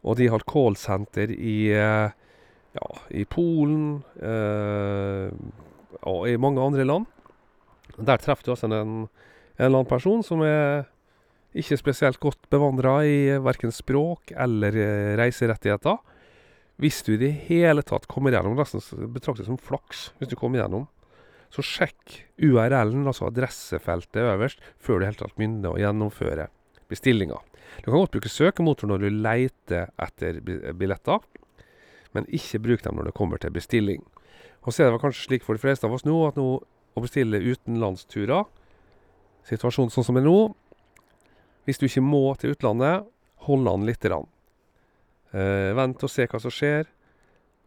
Og 0.00 0.16
de 0.16 0.30
har 0.32 0.46
callsenter 0.48 1.32
i 1.34 1.72
eh, 1.76 2.08
ja, 2.70 2.88
i 3.10 3.24
Polen 3.26 3.98
og 6.06 6.20
i 6.30 6.36
mange 6.38 6.62
andre 6.62 6.84
land. 6.86 7.08
Der 7.98 8.20
treffer 8.22 8.46
du 8.46 8.52
altså 8.54 8.68
en, 8.70 8.76
en 8.78 9.08
eller 9.58 9.80
annen 9.80 9.90
person 9.90 10.22
som 10.24 10.44
er 10.46 10.86
ikke 11.50 11.80
spesielt 11.80 12.20
godt 12.22 12.46
bevandra 12.48 13.00
i 13.02 13.34
verken 13.42 13.74
språk 13.74 14.30
eller 14.38 14.78
reiserettigheter. 15.18 15.98
Hvis 16.80 17.02
du 17.04 17.12
i 17.14 17.20
det 17.20 17.32
hele 17.48 17.84
tatt 17.84 18.08
kommer 18.08 18.32
gjennom, 18.32 18.56
nesten 18.56 19.12
betraktes 19.12 19.50
som 19.50 19.60
flaks 19.60 20.10
hvis 20.18 20.32
du 20.32 20.36
kommer 20.40 20.62
gjennom, 20.62 20.86
så 21.50 21.64
sjekk 21.66 22.20
URL-en, 22.38 23.08
altså 23.10 23.26
adressefeltet 23.26 24.22
øverst, 24.22 24.62
før 24.78 25.00
du 25.00 25.08
hele 25.08 25.18
tatt 25.18 25.34
begynner 25.36 25.74
å 25.74 25.80
gjennomføre 25.80 26.46
bestillinga. 26.90 27.40
Du 27.82 27.90
kan 27.90 27.98
godt 27.98 28.14
bruke 28.14 28.30
søkemotor 28.32 28.88
når 28.90 29.02
du 29.02 29.20
leter 29.20 29.90
etter 30.00 30.40
billetter 30.78 31.20
men 32.16 32.26
ikke 32.34 32.60
bruk 32.62 32.82
dem 32.84 32.98
når 32.98 33.10
det 33.10 33.16
kommer 33.18 33.40
til 33.40 33.52
bestilling. 33.54 34.02
Og 34.66 34.74
så 34.74 34.84
er 34.84 34.92
det 34.92 35.02
kanskje 35.02 35.26
slik 35.26 35.46
for 35.46 35.56
de 35.56 35.62
fleste 35.62 35.86
av 35.86 35.94
oss 35.94 36.06
nå 36.06 36.16
at 36.26 36.38
nå 36.38 36.48
å 36.60 37.02
bestille 37.04 37.38
utenlandsturer 37.38 38.48
Situasjonen 39.46 39.92
sånn 39.94 40.04
som 40.04 40.18
er 40.20 40.26
nå 40.26 40.50
Hvis 41.64 41.80
du 41.80 41.86
ikke 41.86 42.02
må 42.04 42.34
til 42.36 42.52
utlandet, 42.52 43.06
hold 43.46 43.68
an 43.70 43.86
lite 43.88 44.10
grann. 44.10 44.26
Eh, 45.30 45.70
vent 45.78 46.02
og 46.02 46.10
se 46.10 46.26
hva 46.26 46.40
som 46.42 46.52
skjer. 46.54 46.88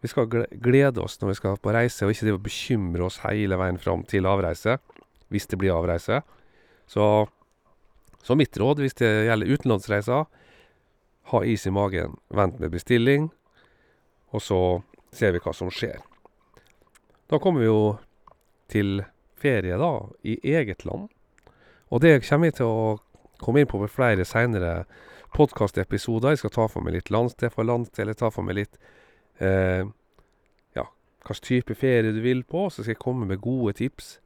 Vi 0.04 0.12
skal 0.12 0.28
glede 0.28 1.00
oss 1.00 1.16
når 1.22 1.32
vi 1.32 1.38
skal 1.40 1.60
på 1.64 1.72
reise, 1.72 2.04
og 2.04 2.12
ikke 2.12 2.28
drive 2.28 2.40
og 2.42 2.48
bekymre 2.48 3.06
oss 3.08 3.22
hele 3.24 3.60
veien 3.60 3.80
fram 3.80 4.04
til 4.08 4.28
avreise. 4.28 4.78
Hvis 5.32 5.48
det 5.48 5.60
blir 5.62 5.76
avreise. 5.76 6.20
Så, 6.92 7.06
så 8.24 8.36
mitt 8.36 8.58
råd 8.60 8.84
hvis 8.84 9.00
det 9.00 9.12
gjelder 9.30 9.54
utenlandsreiser, 9.56 10.26
ha 11.32 11.44
is 11.48 11.64
i 11.66 11.72
magen. 11.72 12.18
Vent 12.36 12.60
med 12.60 12.74
bestilling. 12.76 13.30
Og 14.36 14.44
så 14.44 14.60
ser 15.16 15.32
vi 15.32 15.42
hva 15.44 15.54
som 15.56 15.72
skjer. 15.72 16.02
Da 17.32 17.40
kommer 17.40 17.64
vi 17.64 17.70
jo 17.70 17.96
til 18.72 19.06
ferie, 19.40 19.78
da, 19.80 19.94
i 20.28 20.36
eget 20.52 20.84
land. 20.86 21.08
Og 21.94 22.02
det 22.04 22.20
kommer 22.28 22.50
vi 22.50 22.58
til 22.58 22.68
å 22.68 23.00
komme 23.44 23.64
inn 23.64 23.70
på 23.70 23.80
ved 23.82 23.92
flere 23.92 24.26
seinere 24.28 24.84
podkastepisoder. 25.36 26.34
Jeg 26.34 26.44
skal 26.44 26.54
ta 26.56 26.68
for 26.72 26.86
meg 26.86 26.98
litt 26.98 27.12
landsdel 27.14 27.52
for 27.54 27.68
landsdel, 27.68 28.12
jeg 28.12 28.20
tar 28.22 28.34
for 28.34 28.46
meg 28.46 28.60
litt 28.62 28.80
eh, 29.44 29.84
ja, 30.78 30.86
slags 31.26 31.44
type 31.44 31.78
ferie 31.80 32.14
du 32.16 32.22
vil 32.24 32.44
på, 32.48 32.68
så 32.70 32.84
skal 32.84 32.96
jeg 32.96 33.04
komme 33.04 33.28
med 33.30 33.42
gode 33.44 33.76
tips 33.82 34.18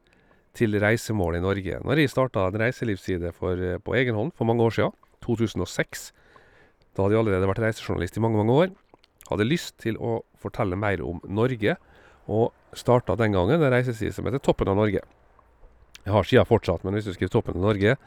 til 0.58 0.78
reisemål 0.82 1.38
i 1.38 1.44
Norge. 1.44 1.82
Når 1.86 2.02
jeg 2.02 2.14
starta 2.14 2.48
en 2.48 2.60
reiselivsside 2.62 3.34
for, 3.36 3.62
på 3.84 3.98
egen 4.00 4.18
hånd 4.18 4.34
for 4.38 4.50
mange 4.50 4.66
år 4.66 4.78
siden, 4.78 4.96
2006 5.26 6.12
Da 6.96 7.04
hadde 7.04 7.14
jeg 7.14 7.22
allerede 7.22 7.48
vært 7.50 7.60
reisejournalist 7.62 8.16
i 8.18 8.22
mange, 8.24 8.40
mange 8.42 8.54
år. 8.54 8.70
Hadde 9.30 9.46
lyst 9.46 9.76
til 9.84 10.00
å 10.02 10.24
fortelle 10.42 10.78
mer 10.80 11.04
om 11.06 11.20
Norge, 11.30 11.76
og 12.28 12.54
starta 12.74 13.16
den 13.20 13.36
gangen 13.36 13.62
en 13.62 13.72
reiseside 13.72 14.16
som 14.16 14.26
heter 14.26 14.42
Toppen 14.44 14.72
av 14.72 14.80
Norge. 14.80 15.04
Jeg 16.04 16.14
har 16.16 16.26
sida 16.26 16.46
fortsatt, 16.48 16.84
men 16.84 16.98
hvis 16.98 17.06
du 17.06 17.14
skriver 17.14 17.32
Toppen 17.36 17.60
av 17.60 17.68
Norge, 17.70 17.98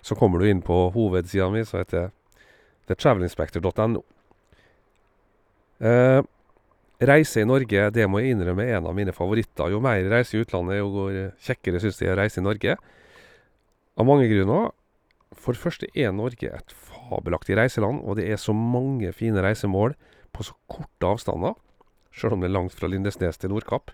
så 0.00 0.16
kommer 0.16 0.40
du 0.40 0.48
inn 0.48 0.62
på 0.64 0.76
hovedsida 0.94 1.50
mi, 1.52 1.64
som 1.68 1.82
heter 1.82 2.08
thetravelinspector.no. 2.88 4.02
Eh, 5.78 6.20
reise 6.98 7.42
i 7.42 7.46
Norge, 7.46 7.84
det 7.94 8.08
må 8.10 8.22
jeg 8.22 8.34
innrømme 8.34 8.66
er 8.66 8.78
en 8.78 8.88
av 8.90 8.96
mine 8.96 9.14
favoritter. 9.14 9.70
Jo 9.72 9.80
mer 9.84 10.00
jeg 10.00 10.10
reiser 10.12 10.38
i 10.38 10.42
utlandet, 10.44 10.80
jo 10.80 11.06
kjekkere 11.46 11.82
syns 11.82 12.02
jeg 12.02 12.14
å 12.14 12.18
reise 12.18 12.40
i 12.40 12.46
Norge. 12.46 12.76
Av 13.98 14.08
mange 14.08 14.28
grunner. 14.30 14.72
For 15.38 15.54
det 15.54 15.60
første 15.60 15.88
er 15.92 16.14
Norge 16.16 16.50
et 16.56 16.72
fabelaktig 16.72 17.58
reiseland, 17.58 18.00
og 18.02 18.16
det 18.18 18.26
er 18.32 18.40
så 18.40 18.54
mange 18.56 19.12
fine 19.12 19.42
reisemål 19.44 19.94
på 20.34 20.46
så 20.46 20.56
korte 20.70 21.10
avstander. 21.10 21.54
Sjøl 22.16 22.34
om 22.34 22.42
det 22.42 22.48
er 22.48 22.56
langt 22.56 22.74
fra 22.74 22.88
Lindesnes 22.90 23.38
til 23.38 23.52
Nordkapp. 23.52 23.92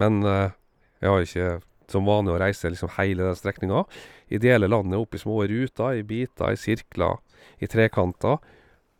Men 0.00 0.20
eh, 0.28 0.52
jeg 1.00 1.10
har 1.10 1.24
ikke 1.24 1.48
som 1.90 2.06
vanlig 2.06 2.34
å 2.34 2.40
reise 2.42 2.70
liksom 2.70 2.92
hele 2.96 3.26
den 3.26 3.38
strekninga. 3.38 3.84
Jeg 4.30 4.42
deler 4.44 4.70
landet 4.70 4.98
opp 4.98 5.14
i 5.14 5.22
små 5.22 5.40
ruter, 5.46 6.00
i 6.00 6.06
biter, 6.06 6.52
i 6.52 6.60
sirkler, 6.60 7.20
i 7.62 7.68
trekanter, 7.70 8.38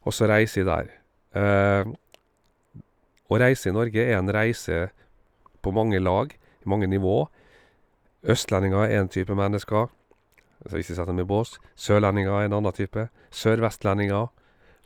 og 0.07 0.15
så 0.15 0.29
reiser 0.31 0.63
jeg 0.63 0.69
der. 0.69 0.93
Eh, 1.37 1.93
å 3.27 3.41
reise 3.43 3.71
i 3.71 3.75
Norge 3.75 4.03
er 4.05 4.19
en 4.19 4.33
reise 4.33 4.87
på 5.63 5.73
mange 5.75 5.99
lag, 6.01 6.31
i 6.33 6.69
mange 6.69 6.87
nivå. 6.87 7.27
Østlendinger 8.27 8.87
er 8.87 9.01
en 9.01 9.11
type 9.13 9.35
mennesker. 9.35 9.91
Jeg 10.63 10.71
skal 10.71 10.83
ikke 10.83 10.95
sette 10.95 11.11
dem 11.11 11.23
i 11.23 11.29
bås. 11.29 11.57
Sørlendinger 11.79 12.33
er 12.33 12.49
en 12.49 12.57
annen 12.59 12.75
type. 12.75 13.09
Sørvestlendinger. 13.31 14.31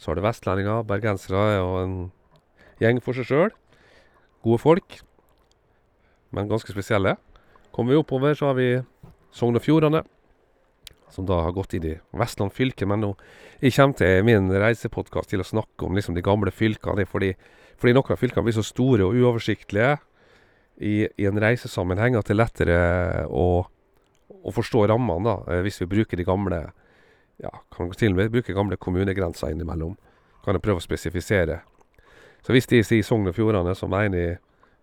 Så 0.00 0.10
har 0.10 0.16
du 0.16 0.24
vestlendinger. 0.24 0.86
Bergensere 0.88 1.44
er 1.52 1.58
jo 1.60 1.76
en 1.84 1.94
gjeng 2.80 3.00
for 3.04 3.16
seg 3.16 3.28
sjøl. 3.28 3.52
Gode 4.40 4.60
folk, 4.62 5.00
men 6.32 6.48
ganske 6.48 6.72
spesielle. 6.72 7.18
Kommer 7.76 7.92
vi 7.92 8.00
oppover, 8.00 8.34
så 8.34 8.50
har 8.50 8.56
vi 8.56 8.70
Sogn 9.36 9.58
og 9.58 9.62
Fjordane, 9.62 10.02
som 11.10 11.26
da 11.26 11.40
har 11.44 11.54
gått 11.56 11.74
inn 11.76 11.86
i 11.90 11.96
Vestland 12.16 12.54
fylke. 12.54 12.86
Men 12.88 13.02
nå 13.04 13.14
jeg 13.60 13.74
kommer 13.76 13.98
til 13.98 14.24
min 14.24 14.50
reisepodkast 14.50 15.32
til 15.32 15.42
å 15.42 15.46
snakke 15.46 15.86
om 15.86 15.96
liksom 15.98 16.16
de 16.16 16.24
gamle 16.24 16.52
fylkene. 16.54 17.06
Fordi, 17.08 17.34
fordi 17.80 17.96
noen 17.96 18.14
av 18.14 18.20
fylkene 18.20 18.46
blir 18.46 18.56
så 18.56 18.64
store 18.66 19.08
og 19.08 19.18
uoversiktlige 19.18 19.96
i, 20.80 20.94
i 21.04 21.28
en 21.28 21.40
reisesammenheng 21.40 22.16
at 22.16 22.30
det 22.30 22.34
er 22.34 22.40
lettere 22.40 22.78
å, 23.28 23.48
å 24.40 24.54
forstå 24.54 24.86
rammene, 24.88 25.26
da, 25.28 25.34
eh, 25.52 25.64
hvis 25.66 25.82
vi 25.82 25.90
bruker 25.90 26.16
de 26.16 26.24
gamle 26.24 26.62
ja, 27.40 27.50
kan 27.72 27.90
til 27.96 28.14
og 28.14 28.20
med 28.20 28.32
bruke 28.32 28.56
gamle 28.56 28.76
kommunegrenser 28.80 29.52
innimellom. 29.52 29.96
Kan 30.44 30.56
jeg 30.56 30.64
prøve 30.64 30.80
å 30.80 30.84
spesifisere. 30.84 31.60
Så 32.44 32.54
hvis 32.56 32.68
de 32.70 32.80
sier 32.84 33.04
Sogn 33.04 33.28
og 33.28 33.36
Fjordane, 33.36 33.74
så 33.76 33.88
mener 33.90 34.20
jeg 34.20 34.38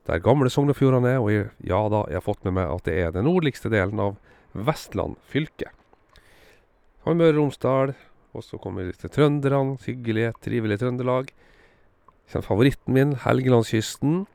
der 0.10 0.22
gamle 0.24 0.50
Sogn 0.54 0.70
og 0.72 0.78
Fjordane 0.78 1.16
er, 1.16 1.22
og 1.22 1.32
jeg, 1.34 1.50
ja 1.66 1.82
da, 1.92 2.04
jeg 2.10 2.20
har 2.20 2.26
fått 2.26 2.46
med 2.46 2.58
meg 2.60 2.70
at 2.72 2.86
det 2.86 2.98
er 3.02 3.14
den 3.16 3.26
nordligste 3.28 3.72
delen 3.74 4.02
av 4.02 4.18
Vestland 4.54 5.18
fylke. 5.30 5.72
Har 7.08 7.16
Møre 7.16 7.38
og 7.38 7.38
Romsdal, 7.38 7.94
og 8.36 8.44
så 8.44 8.58
kommer 8.60 8.84
vi 8.84 8.92
til 9.00 9.08
trønderne. 9.08 9.78
Hyggelig, 9.80 10.34
trivelig 10.44 10.76
Trøndelag. 10.82 11.30
Så 12.28 12.42
favoritten 12.44 12.92
min, 12.98 13.14
Helgelandskysten. 13.24 14.26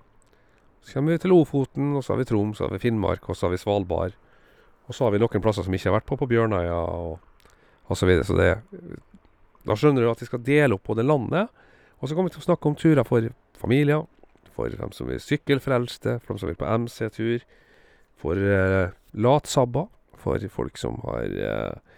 Så 0.80 0.94
kommer 0.94 1.12
vi 1.12 1.20
til 1.20 1.34
Lofoten, 1.34 1.90
og 1.92 2.00
så 2.00 2.14
har 2.14 2.22
vi 2.22 2.26
Troms, 2.30 2.56
så 2.56 2.64
har 2.64 2.72
vi 2.72 2.80
Finnmark, 2.80 3.28
og 3.28 3.36
så 3.36 3.44
har 3.44 3.52
vi 3.52 3.60
Svalbard. 3.60 4.16
Og 4.88 4.96
så 4.96 5.04
har 5.04 5.12
vi 5.12 5.20
noen 5.20 5.44
plasser 5.44 5.68
som 5.68 5.76
ikke 5.76 5.90
har 5.90 5.98
vært 5.98 6.08
på, 6.08 6.16
på 6.16 6.30
Bjørnøya 6.32 6.80
og, 6.96 7.52
og 7.92 8.00
så 8.00 8.08
videre. 8.08 8.24
Så 8.24 8.40
det 8.40 8.48
Da 9.68 9.76
skjønner 9.76 10.00
du 10.00 10.14
at 10.14 10.24
vi 10.24 10.32
skal 10.32 10.44
dele 10.48 10.80
opp 10.80 10.88
både 10.88 11.04
landet, 11.04 11.52
og 12.00 12.08
så 12.08 12.16
kommer 12.16 12.32
vi 12.32 12.38
til 12.38 12.46
å 12.46 12.48
snakke 12.48 12.72
om 12.72 12.80
turer 12.80 13.04
for 13.04 13.28
familier, 13.60 14.08
for 14.56 14.72
dem 14.72 14.96
som 14.96 15.12
er 15.12 15.20
sykkelfrelste, 15.20 16.22
for 16.24 16.32
dem 16.32 16.40
som 16.40 16.48
vil 16.48 16.62
på 16.64 16.72
MC-tur, 16.80 17.44
for 18.16 18.40
eh, 18.40 18.96
latsabber, 19.12 19.92
for 20.16 20.52
folk 20.56 20.80
som 20.80 21.02
har 21.04 21.28
eh, 21.36 21.91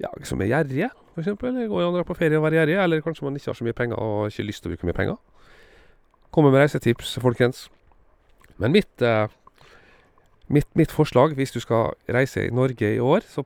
ja, 0.00 0.10
som 0.24 0.40
er 0.40 0.50
gjerrige, 0.50 0.90
eksempel. 1.20 1.54
Det 1.56 1.68
går 1.70 1.84
an 1.84 1.92
å 1.92 1.98
dra 1.98 2.06
på 2.08 2.16
ferie 2.16 2.38
og 2.38 2.46
være 2.46 2.60
gjerrig, 2.60 2.78
eller 2.80 3.04
kanskje 3.04 3.26
man 3.26 3.36
ikke 3.36 3.50
har 3.52 3.58
så 3.58 3.66
mye 3.66 3.76
penger 3.76 4.00
og 4.00 4.30
ikke 4.30 4.46
lyst 4.48 4.64
til 4.64 4.70
å 4.70 4.74
bruke 4.74 4.88
mye 4.88 4.96
penger. 4.96 5.18
Kommer 6.34 6.54
med 6.54 6.62
reisetips, 6.62 7.16
folkens. 7.22 7.68
Men 8.60 8.72
mitt, 8.72 9.02
eh, 9.02 9.28
mitt, 10.48 10.68
mitt 10.78 10.92
forslag, 10.94 11.34
hvis 11.34 11.52
du 11.52 11.60
skal 11.60 11.94
reise 12.08 12.46
i 12.46 12.54
Norge 12.54 12.94
i 12.94 13.00
år, 13.00 13.20
så 13.26 13.44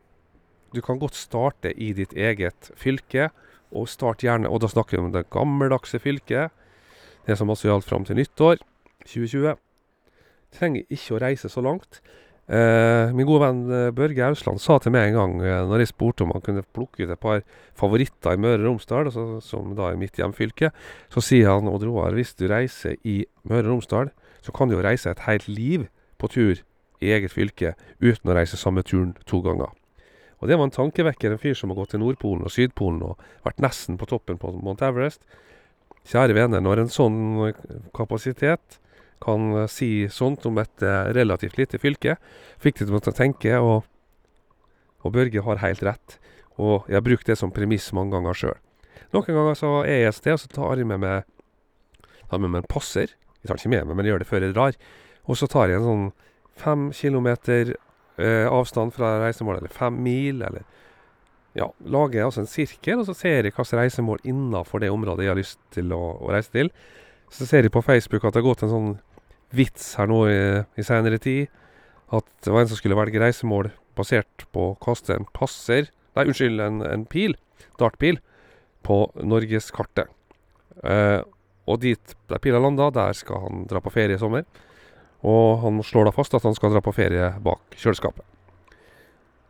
du 0.75 0.81
kan 0.83 0.99
godt 0.99 1.15
starte 1.15 1.73
i 1.79 1.93
ditt 1.93 2.13
eget 2.13 2.71
fylke, 2.77 3.31
og 3.75 3.89
start 3.89 4.23
gjerne 4.23 4.47
Og 4.47 4.61
da 4.61 4.69
snakker 4.69 4.97
vi 4.97 5.03
om 5.03 5.13
det 5.13 5.31
gammeldagse 5.31 5.99
fylket. 5.99 6.51
Det 7.27 7.37
som 7.37 7.51
også 7.51 7.67
gjaldt 7.67 7.89
fram 7.89 8.05
til 8.05 8.15
nyttår 8.15 8.61
2020. 9.03 9.57
Trenger 10.55 10.85
ikke 10.91 11.17
å 11.17 11.21
reise 11.21 11.49
så 11.49 11.61
langt. 11.61 12.01
Eh, 12.45 13.09
min 13.17 13.25
gode 13.25 13.41
venn 13.41 13.61
eh, 13.73 13.91
Børge 13.97 14.27
Ausland 14.27 14.61
sa 14.61 14.75
til 14.83 14.93
meg 14.93 15.09
en 15.09 15.15
gang 15.17 15.31
eh, 15.41 15.63
når 15.65 15.81
jeg 15.81 15.91
spurte 15.95 16.27
om 16.27 16.35
han 16.35 16.43
kunne 16.45 16.65
plukke 16.77 17.07
ut 17.07 17.13
et 17.15 17.23
par 17.23 17.41
favoritter 17.81 18.37
i 18.37 18.41
Møre 18.45 18.59
og 18.59 18.67
Romsdal, 18.67 19.09
altså, 19.09 19.39
som 19.41 19.71
da 19.79 19.89
er 19.89 19.97
mitt 19.97 20.21
hjemfylke, 20.21 20.69
så 21.09 21.23
sier 21.25 21.49
han 21.49 21.71
Odd 21.73 21.87
Roar, 21.89 22.13
hvis 22.13 22.35
du 22.37 22.45
reiser 22.53 22.99
i 23.01 23.23
Møre 23.49 23.65
og 23.65 23.79
Romsdal, 23.79 24.13
så 24.45 24.53
kan 24.53 24.69
du 24.69 24.77
jo 24.77 24.85
reise 24.85 25.09
et 25.09 25.25
helt 25.25 25.49
liv 25.49 25.89
på 26.21 26.29
tur 26.35 26.61
i 27.01 27.15
eget 27.17 27.33
fylke 27.33 27.73
uten 28.05 28.29
å 28.29 28.37
reise 28.37 28.61
samme 28.61 28.85
turen 28.85 29.17
to 29.25 29.41
ganger. 29.45 29.73
Og 30.45 30.51
det 30.51 30.61
var 30.61 30.69
en 30.69 30.77
tankevekker, 30.77 31.33
en 31.33 31.41
fyr 31.41 31.57
som 31.57 31.73
har 31.73 31.81
gått 31.81 31.95
til 31.95 32.05
Nordpolen 32.05 32.45
og 32.45 32.53
Sydpolen 32.53 33.01
og 33.09 33.25
vært 33.47 33.65
nesten 33.65 33.97
på 33.97 34.11
toppen 34.11 34.37
på 34.37 34.53
Mount 34.59 34.85
Everest. 34.85 35.25
Kjære 36.05 36.37
venner, 36.37 36.61
når 36.61 36.83
en 36.83 36.93
sånn 36.93 37.21
kapasitet 37.97 38.83
kan 39.25 39.65
si 39.73 40.07
sånt 40.13 40.45
om 40.47 40.61
et 40.61 40.85
relativt 41.17 41.57
lite 41.57 41.81
fylke, 41.81 42.19
fikk 42.61 42.83
det 42.83 42.91
til 42.91 43.13
å 43.13 43.17
tenke, 43.17 43.57
og, 43.59 43.87
og 45.01 45.15
Børge 45.17 45.43
har 45.47 45.63
helt 45.65 45.85
rett. 45.87 46.19
Og 46.61 46.87
jeg 46.87 46.99
har 46.99 47.07
brukt 47.07 47.27
det 47.27 47.39
som 47.41 47.53
premiss 47.55 47.89
mange 47.97 48.15
ganger 48.15 48.39
sjøl. 48.39 48.59
Noen 49.15 49.37
ganger 49.37 49.59
så 49.59 49.71
er 49.87 50.05
jeg 50.05 50.11
et 50.11 50.19
sted, 50.19 50.37
og 50.37 50.43
så 50.43 50.51
tar 50.51 50.81
jeg 50.81 50.89
med 50.91 51.03
meg, 51.03 51.25
tar 52.31 52.43
med 52.43 52.53
meg 52.53 52.65
en 52.65 52.71
passer. 52.71 53.15
Jeg 53.41 53.51
tar 53.51 53.61
ikke 53.61 53.73
med 53.75 53.89
meg, 53.89 53.97
men 53.97 54.07
jeg 54.07 54.15
gjør 54.15 54.23
det 54.23 54.29
før 54.31 54.47
jeg 54.47 54.55
drar. 54.57 54.79
Og 55.25 55.39
så 55.41 55.49
tar 55.51 55.71
jeg 55.71 55.81
en 55.81 55.89
sånn 55.89 56.07
fem 56.59 56.89
kilometer 56.95 57.75
eh, 57.75 58.47
avstand 58.51 58.95
fra 58.95 59.17
reisemålet, 59.23 59.65
eller 59.65 59.75
fem 59.75 60.01
mil, 60.03 60.43
eller 60.43 60.71
Ja, 61.55 61.69
lager 61.87 62.19
jeg 62.19 62.27
altså 62.27 62.41
en 62.43 62.51
sirkel, 62.51 62.99
og 62.99 63.07
så 63.07 63.15
ser 63.15 63.37
jeg 63.37 63.53
hvilket 63.53 63.77
reisemål 63.79 64.25
innenfor 64.27 64.81
det 64.83 64.89
området 64.91 65.23
jeg 65.23 65.31
har 65.31 65.39
lyst 65.39 65.61
til 65.71 65.93
å, 65.95 66.01
å, 66.19 66.33
reise 66.35 66.51
til. 66.51 66.73
Så 67.31 67.47
ser 67.47 67.63
jeg 67.63 67.71
på 67.71 67.83
Facebook 67.87 68.25
at 68.27 68.35
det 68.35 68.43
har 68.43 68.49
gått 68.49 68.65
en 68.67 68.73
sånn 68.73 68.89
vits 69.55 69.95
her 69.99 70.11
nå 70.11 70.21
i, 70.31 70.41
i 70.79 70.87
seinere 70.87 71.21
tid. 71.23 71.53
At 72.15 72.27
det 72.45 72.53
var 72.53 72.65
en 72.65 72.71
som 72.71 72.79
skulle 72.79 72.99
velge 72.99 73.23
reisemål 73.23 73.71
basert 73.99 74.47
på 74.55 74.71
å 74.73 74.79
kaste 74.83 75.17
en 75.17 75.29
passer 75.37 75.91
Nei, 76.15 76.29
unnskyld, 76.31 76.61
en, 76.63 76.77
en 76.87 77.05
pil, 77.11 77.33
dartpil, 77.81 78.21
på 78.87 78.99
norgeskartet. 79.19 80.13
Eh, 80.87 81.23
og 81.67 81.81
dit 81.83 82.15
der 82.31 82.39
pila 82.39 82.61
landa, 82.63 82.91
der 82.95 83.17
skal 83.19 83.41
han 83.47 83.65
dra 83.67 83.81
på 83.83 83.91
ferie 83.91 84.15
i 84.15 84.21
sommer. 84.21 84.45
Og 85.25 85.63
han 85.65 85.81
slår 85.83 86.07
da 86.07 86.13
fast 86.15 86.37
at 86.37 86.45
han 86.47 86.55
skal 86.57 86.75
dra 86.75 86.85
på 86.85 86.95
ferie 86.95 87.33
bak 87.43 87.75
kjøleskapet. 87.81 88.23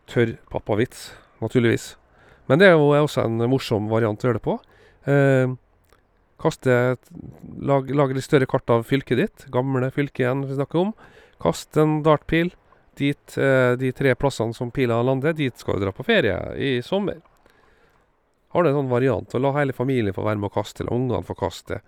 Tørr 0.08 0.36
pappavits, 0.52 1.10
naturligvis. 1.42 1.94
Men 2.48 2.60
det 2.60 2.70
er 2.70 2.78
jo 2.78 2.92
også 2.94 3.24
en 3.24 3.44
morsom 3.50 3.90
variant 3.92 4.20
å 4.24 4.28
gjøre 4.28 4.40
det 4.40 4.46
på. 4.46 4.56
Eh, 5.10 5.52
kaste 6.40 6.96
lag, 7.60 7.90
Lage 7.90 8.16
litt 8.16 8.26
større 8.26 8.48
kart 8.50 8.70
av 8.70 8.84
fylket 8.88 9.20
ditt. 9.20 9.46
Gamle 9.52 9.90
fylke 9.94 10.24
igjen 10.24 10.46
vi 10.48 10.56
snakker 10.56 10.80
om. 10.86 10.92
Kast 11.42 11.76
en 11.80 12.02
dartpil. 12.06 12.52
Dit, 12.98 13.38
eh, 13.38 13.74
de 13.76 13.90
tre 13.92 14.14
plassene 14.14 14.54
som 14.54 14.70
pila 14.70 15.00
lander, 15.02 15.32
dit 15.34 15.56
skal 15.58 15.78
du 15.78 15.86
dra 15.86 15.92
på 15.92 16.06
ferie 16.06 16.36
i 16.56 16.82
sommer. 16.82 17.18
Har 18.54 18.62
du 18.62 18.70
en 18.70 18.76
sånn 18.76 18.92
variant, 18.92 19.34
og 19.34 19.42
la 19.42 19.50
hele 19.56 19.74
familien 19.74 20.14
få 20.14 20.22
være 20.22 20.38
med 20.38 20.52
å 20.52 20.54
kaste, 20.54 20.84
eller 20.84 20.94
ungene 20.94 21.26
få 21.26 21.34
kaste. 21.34 21.80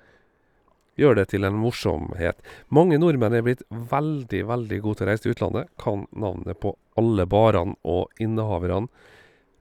Gjør 0.98 1.20
det 1.20 1.28
til 1.30 1.44
en 1.46 1.58
morsomhet. 1.60 2.40
Mange 2.74 2.98
nordmenn 2.98 3.36
er 3.36 3.44
blitt 3.46 3.62
veldig, 3.70 4.40
veldig 4.48 4.80
gode 4.82 4.98
til 4.98 5.06
å 5.06 5.10
reise 5.10 5.22
til 5.22 5.36
utlandet. 5.36 5.70
Kan 5.78 6.08
navnet 6.10 6.58
på 6.58 6.72
alle 6.98 7.26
barene 7.30 7.76
og 7.84 8.10
innehaverne 8.18 8.88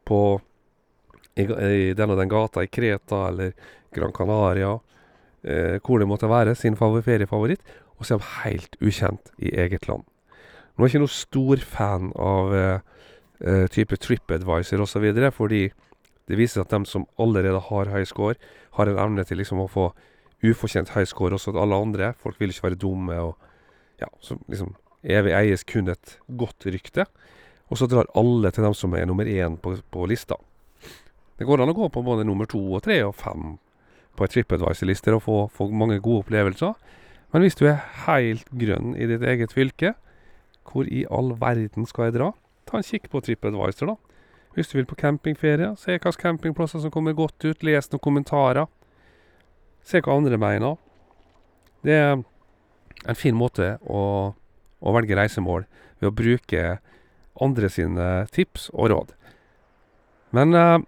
på 0.08 0.42
i, 1.36 1.94
den 1.96 2.12
og 2.12 2.20
den 2.20 2.32
gata 2.32 2.63
i 2.63 2.72
Kreta 2.72 3.27
eller 3.30 3.54
Gran 3.96 4.13
Canaria, 4.15 4.74
eh, 5.44 5.77
hvor 5.84 6.00
det 6.00 6.08
måtte 6.08 6.30
være, 6.32 6.56
sin 6.56 6.77
feriefavoritt, 6.77 7.62
og 7.98 8.06
så 8.06 8.15
er 8.15 8.20
de 8.20 8.34
helt 8.44 8.77
ukjent 8.82 9.32
i 9.39 9.51
eget 9.56 9.88
land. 9.88 10.04
Nå 10.75 10.84
er 10.84 10.89
jeg 10.89 10.96
ikke 10.96 11.06
noen 11.06 11.15
stor 11.15 11.62
fan 11.63 12.12
av 12.20 12.56
eh, 12.56 12.80
eh, 13.46 13.65
type 13.72 13.96
TripAdvisor 13.96 15.00
videre, 15.00 15.32
fordi 15.32 15.70
det 16.27 16.39
viser 16.39 16.63
at 16.63 16.74
de 16.74 16.82
som 16.89 17.06
allerede 17.22 17.62
har 17.70 17.92
høy 17.94 18.04
score, 18.08 18.36
har 18.75 18.89
en 18.89 19.00
evne 19.00 19.24
til 19.24 19.39
liksom 19.39 19.62
å 19.62 19.70
få 19.72 19.92
ufortjent 20.44 20.92
høy 20.96 21.06
score 21.08 21.38
også 21.38 21.54
til 21.54 21.62
alle 21.62 21.77
andre. 21.80 22.13
Folk 22.20 22.39
vil 22.39 22.51
ikke 22.51 22.70
være 22.70 22.82
dumme 22.82 23.20
og 23.22 23.38
ja, 24.01 24.10
så 24.20 24.36
liksom 24.50 24.74
evig 25.06 25.36
eies 25.38 25.63
kun 25.63 25.92
et 25.94 26.18
godt 26.27 26.65
rykte. 26.68 27.06
Og 27.72 27.80
så 27.80 27.88
drar 27.89 28.10
alle 28.18 28.51
til 28.54 28.65
dem 28.65 28.75
som 28.77 28.94
er 28.98 29.08
nummer 29.08 29.30
én 29.30 29.56
på, 29.62 29.77
på 29.92 30.10
lista. 30.10 30.38
Det 31.36 31.48
går 31.48 31.62
an 31.62 31.72
å 31.74 31.75
gå 31.75 31.89
på 31.92 32.04
både 32.06 32.24
nummer 32.27 32.48
to 32.48 32.62
og 32.77 32.86
tre 32.86 33.01
og 33.04 33.15
fem 33.20 33.58
på 34.15 34.27
TripAdvisor-lister 34.32 35.18
og 35.18 35.24
få, 35.25 35.38
få 35.51 35.68
mange 35.75 36.00
gode 36.00 36.24
opplevelser. 36.24 36.75
Men 37.34 37.44
hvis 37.44 37.58
du 37.60 37.65
er 37.68 37.84
helt 38.06 38.48
grønn 38.56 38.94
i 38.96 39.08
ditt 39.10 39.24
eget 39.27 39.51
fylke, 39.51 39.94
hvor 40.70 40.88
i 40.88 41.04
all 41.12 41.34
verden 41.42 41.88
skal 41.89 42.08
jeg 42.08 42.15
dra? 42.15 42.30
Ta 42.65 42.80
en 42.80 42.88
kikk 42.88 43.10
på 43.12 43.20
TripAdvisor, 43.25 43.92
da. 43.92 44.15
Hvis 44.56 44.72
du 44.72 44.77
vil 44.77 44.88
på 44.88 44.96
campingferie, 44.96 45.74
se 45.75 45.98
hvilke 45.98 46.15
campingplasser 46.22 46.80
som 46.80 46.92
kommer 46.94 47.15
godt 47.18 47.44
ut, 47.44 47.63
les 47.68 47.92
noen 47.92 48.04
kommentarer. 48.04 48.72
Se 49.84 50.00
hva 50.00 50.15
andre 50.15 50.39
mener. 50.39 50.80
Det 51.84 52.00
er 52.00 52.15
en 52.15 53.20
fin 53.20 53.36
måte 53.36 53.75
å, 53.84 54.32
å 54.80 54.96
velge 54.96 55.20
reisemål 55.20 55.68
ved 56.00 56.08
å 56.08 56.15
bruke 56.15 56.63
andre 57.44 57.70
sine 57.70 58.10
tips 58.32 58.70
og 58.72 58.94
råd. 58.94 59.12
Men 60.36 60.56
eh, 60.56 60.80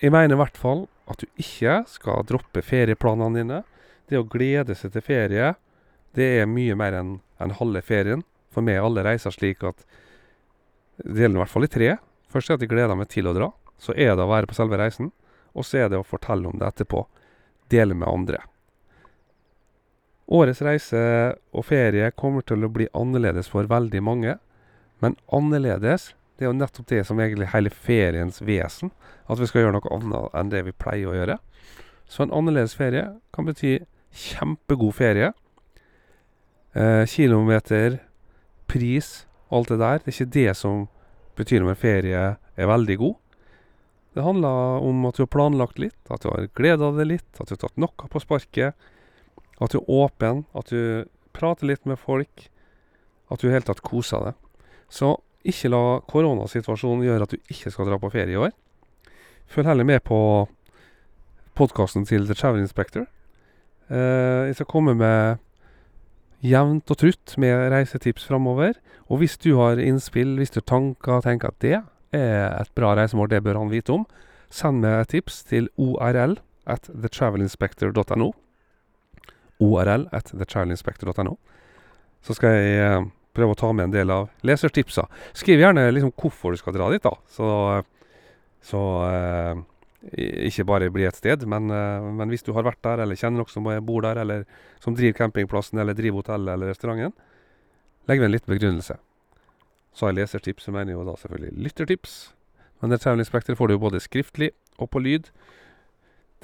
jeg 0.00 0.12
mener 0.12 0.36
i 0.36 0.40
hvert 0.40 0.58
fall 0.60 0.86
at 1.10 1.22
du 1.22 1.40
ikke 1.40 1.80
skal 1.88 2.24
droppe 2.28 2.62
ferieplanene 2.64 3.40
dine. 3.40 3.60
Det 4.06 4.18
å 4.20 4.26
glede 4.28 4.76
seg 4.78 4.92
til 4.94 5.04
ferie, 5.04 5.54
det 6.16 6.26
er 6.40 6.50
mye 6.50 6.76
mer 6.78 6.96
enn 6.98 7.12
en 7.42 7.54
halve 7.58 7.82
ferien. 7.84 8.24
For 8.52 8.64
meg 8.64 8.78
er 8.78 8.86
alle 8.86 9.04
reiser 9.04 9.34
slik 9.34 9.64
at 9.66 9.84
det 11.04 11.20
gjelder 11.20 11.36
i 11.36 11.42
hvert 11.42 11.52
fall 11.52 11.66
i 11.66 11.72
tre. 11.72 11.94
Først 12.32 12.50
er 12.50 12.58
at 12.58 12.64
jeg 12.64 12.72
gleder 12.72 12.98
meg 12.98 13.10
til 13.12 13.28
å 13.28 13.34
dra. 13.36 13.50
Så 13.78 13.92
er 13.92 14.14
det 14.16 14.24
å 14.24 14.30
være 14.30 14.48
på 14.48 14.56
selve 14.56 14.78
reisen. 14.80 15.12
Og 15.56 15.66
så 15.66 15.84
er 15.84 15.90
det 15.92 16.00
å 16.00 16.06
fortelle 16.06 16.48
om 16.48 16.56
det 16.60 16.68
etterpå. 16.68 17.04
Dele 17.72 17.96
med 17.96 18.08
andre. 18.08 18.40
Årets 20.26 20.62
reise 20.66 21.00
og 21.54 21.68
ferie 21.68 22.10
kommer 22.18 22.42
til 22.42 22.64
å 22.66 22.72
bli 22.72 22.88
annerledes 22.96 23.50
for 23.52 23.68
veldig 23.70 24.02
mange. 24.02 24.36
Men 25.04 25.14
annerledes, 25.32 26.14
det 26.36 26.44
er 26.44 26.50
jo 26.50 26.56
nettopp 26.58 26.88
det 26.92 27.02
som 27.08 27.20
egentlig 27.20 27.48
hele 27.54 27.72
feriens 27.72 28.42
vesen. 28.44 28.92
At 29.26 29.40
vi 29.40 29.48
skal 29.48 29.64
gjøre 29.64 29.78
noe 29.78 29.92
annet 29.96 30.36
enn 30.36 30.52
det 30.52 30.62
vi 30.66 30.76
pleier 30.76 31.10
å 31.10 31.16
gjøre. 31.16 31.38
Så 32.06 32.22
en 32.22 32.34
annerledes 32.34 32.76
ferie 32.76 33.06
kan 33.34 33.48
bety 33.48 33.78
kjempegod 34.16 34.94
ferie. 34.96 35.32
Eh, 36.76 37.04
kilometer, 37.08 38.02
pris, 38.68 39.24
alt 39.48 39.72
det 39.72 39.80
der. 39.80 40.02
Det 40.02 40.12
er 40.12 40.16
ikke 40.16 40.34
det 40.36 40.56
som 40.60 40.86
betyr 41.36 41.64
om 41.64 41.72
en 41.72 41.78
ferie 41.78 42.26
er 42.36 42.68
veldig 42.68 42.98
god. 43.00 43.16
Det 44.16 44.24
handler 44.24 44.84
om 44.84 45.04
at 45.08 45.16
du 45.16 45.24
har 45.24 45.32
planlagt 45.32 45.80
litt, 45.80 45.98
at 46.08 46.22
du 46.24 46.30
har 46.30 46.48
gleda 46.56 46.88
deg 46.96 47.10
litt, 47.10 47.28
at 47.36 47.48
du 47.48 47.56
har 47.56 47.64
tatt 47.66 47.80
noe 47.80 48.08
på 48.12 48.22
sparket. 48.22 48.76
At 49.60 49.72
du 49.72 49.80
er 49.80 49.90
åpen, 49.92 50.44
at 50.56 50.72
du 50.72 51.08
prater 51.36 51.68
litt 51.68 51.84
med 51.88 52.00
folk. 52.00 52.48
At 53.28 53.40
du 53.40 53.46
i 53.46 53.50
det 53.50 53.58
hele 53.58 53.68
tatt 53.68 53.84
koser 53.84 54.30
deg. 54.30 54.38
Så 54.88 55.16
ikke 55.48 55.70
la 55.72 55.82
koronasituasjonen 56.10 57.04
gjøre 57.06 57.26
at 57.26 57.34
du 57.34 57.52
ikke 57.52 57.72
skal 57.72 57.88
dra 57.88 57.98
på 58.02 58.10
ferie 58.12 58.34
i 58.34 58.40
år. 58.40 58.54
Følg 59.50 59.70
heller 59.70 59.86
med 59.86 60.02
på 60.06 60.18
podkasten 61.56 62.06
til 62.08 62.26
The 62.26 62.36
Travel 62.36 62.64
Inspector. 62.64 63.06
Eh, 63.88 64.48
jeg 64.50 64.58
skal 64.58 64.70
komme 64.70 64.96
med 64.98 65.42
jevnt 66.44 66.90
og 66.90 66.98
trutt 67.00 67.36
med 67.40 67.70
reisetips 67.72 68.26
framover. 68.28 68.76
Og 69.08 69.22
hvis 69.22 69.38
du 69.38 69.54
har 69.60 69.80
innspill, 69.80 70.36
hvis 70.36 70.52
du 70.54 70.60
har 70.60 70.68
tanker, 70.68 71.22
tenker 71.24 71.52
at 71.52 71.60
det 71.62 71.76
er 72.16 72.60
et 72.60 72.72
bra 72.74 72.94
reisemål, 72.98 73.30
det 73.30 73.42
bør 73.44 73.60
han 73.60 73.70
vite 73.70 73.94
om, 73.94 74.06
send 74.50 74.82
meg 74.82 75.00
et 75.00 75.14
tips 75.16 75.42
til 75.46 75.70
orl 75.78 76.36
at 76.66 76.90
thetravelinspector.no. 76.90 78.32
ORL 79.62 80.08
at 80.12 80.32
thetravelinspector.no. 80.34 81.36
Så 82.22 82.34
skal 82.34 82.56
jeg 82.56 82.80
eh, 82.82 83.06
prøve 83.36 83.54
å 83.54 83.58
ta 83.58 83.70
med 83.76 83.88
en 83.88 83.94
del 83.94 84.12
av 84.12 84.28
lesertipsa. 84.46 85.06
Skriv 85.36 85.62
gjerne 85.62 85.86
liksom 85.92 86.14
hvorfor 86.16 86.54
du 86.54 86.60
skal 86.60 86.76
dra 86.76 86.90
dit, 86.92 87.04
da. 87.04 87.12
Så, 87.32 87.48
så 88.64 88.82
eh, 89.10 89.64
ikke 90.48 90.66
bare 90.68 90.92
bli 90.94 91.06
et 91.08 91.18
sted, 91.18 91.46
men, 91.48 91.70
eh, 91.70 92.06
men, 92.20 92.30
hvis 92.32 92.46
du 92.46 92.52
har 92.56 92.66
vært 92.66 92.82
der, 92.86 93.04
eller 93.04 93.18
kjenner 93.18 93.42
noen 93.42 93.52
som 93.52 93.68
bor 93.86 94.06
der, 94.06 94.22
eller 94.22 94.46
som 94.82 94.96
driver 94.96 95.18
campingplassen, 95.20 95.80
eller 95.82 95.96
driver 95.98 96.22
hotellet 96.22 96.54
eller 96.54 96.72
restauranten, 96.72 97.14
legg 98.06 98.22
ved 98.22 98.30
en 98.30 98.36
liten 98.36 98.54
begrunnelse. 98.54 98.98
Så 99.96 100.06
har 100.06 100.12
jeg 100.12 100.20
lesertips, 100.20 100.66
så 100.66 100.74
mener 100.74 100.92
jo 100.92 101.06
da 101.06 101.16
selvfølgelig 101.18 101.66
lyttertips. 101.66 102.16
Men 102.82 102.92
det 102.92 103.00
Travel 103.00 103.22
Inspector 103.24 103.56
får 103.56 103.68
du 103.68 103.76
jo 103.76 103.84
både 103.86 104.02
skriftlig 104.04 104.50
og 104.76 104.90
på 104.92 105.00
lyd. 105.00 105.30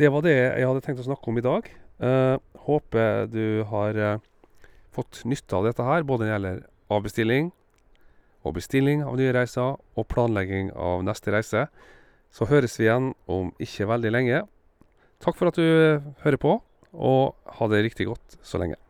Det 0.01 0.09
var 0.09 0.25
det 0.25 0.33
jeg 0.33 0.67
hadde 0.67 0.85
tenkt 0.85 1.03
å 1.03 1.09
snakke 1.11 1.29
om 1.29 1.39
i 1.39 1.45
dag. 1.45 1.69
Eh, 2.03 2.37
håper 2.65 3.29
du 3.31 3.63
har 3.69 3.99
uh, 3.99 4.23
fått 4.95 5.23
nytte 5.29 5.57
av 5.59 5.67
dette 5.67 5.85
her, 5.87 6.05
både 6.07 6.25
når 6.25 6.29
det 6.29 6.33
gjelder 6.33 6.63
avbestilling 6.99 7.51
og 8.43 8.57
bestilling 8.57 9.05
av 9.07 9.17
nye 9.19 9.33
reiser, 9.35 9.77
og 9.79 10.09
planlegging 10.11 10.73
av 10.75 11.05
neste 11.07 11.31
reise. 11.35 11.67
Så 12.33 12.49
høres 12.51 12.75
vi 12.81 12.89
igjen 12.89 13.13
om 13.31 13.53
ikke 13.63 13.87
veldig 13.91 14.11
lenge. 14.11 14.43
Takk 15.23 15.39
for 15.39 15.53
at 15.53 15.59
du 15.61 16.03
hører 16.25 16.41
på, 16.43 16.57
og 16.93 17.53
ha 17.59 17.69
det 17.71 17.85
riktig 17.87 18.09
godt 18.11 18.41
så 18.43 18.59
lenge. 18.59 18.82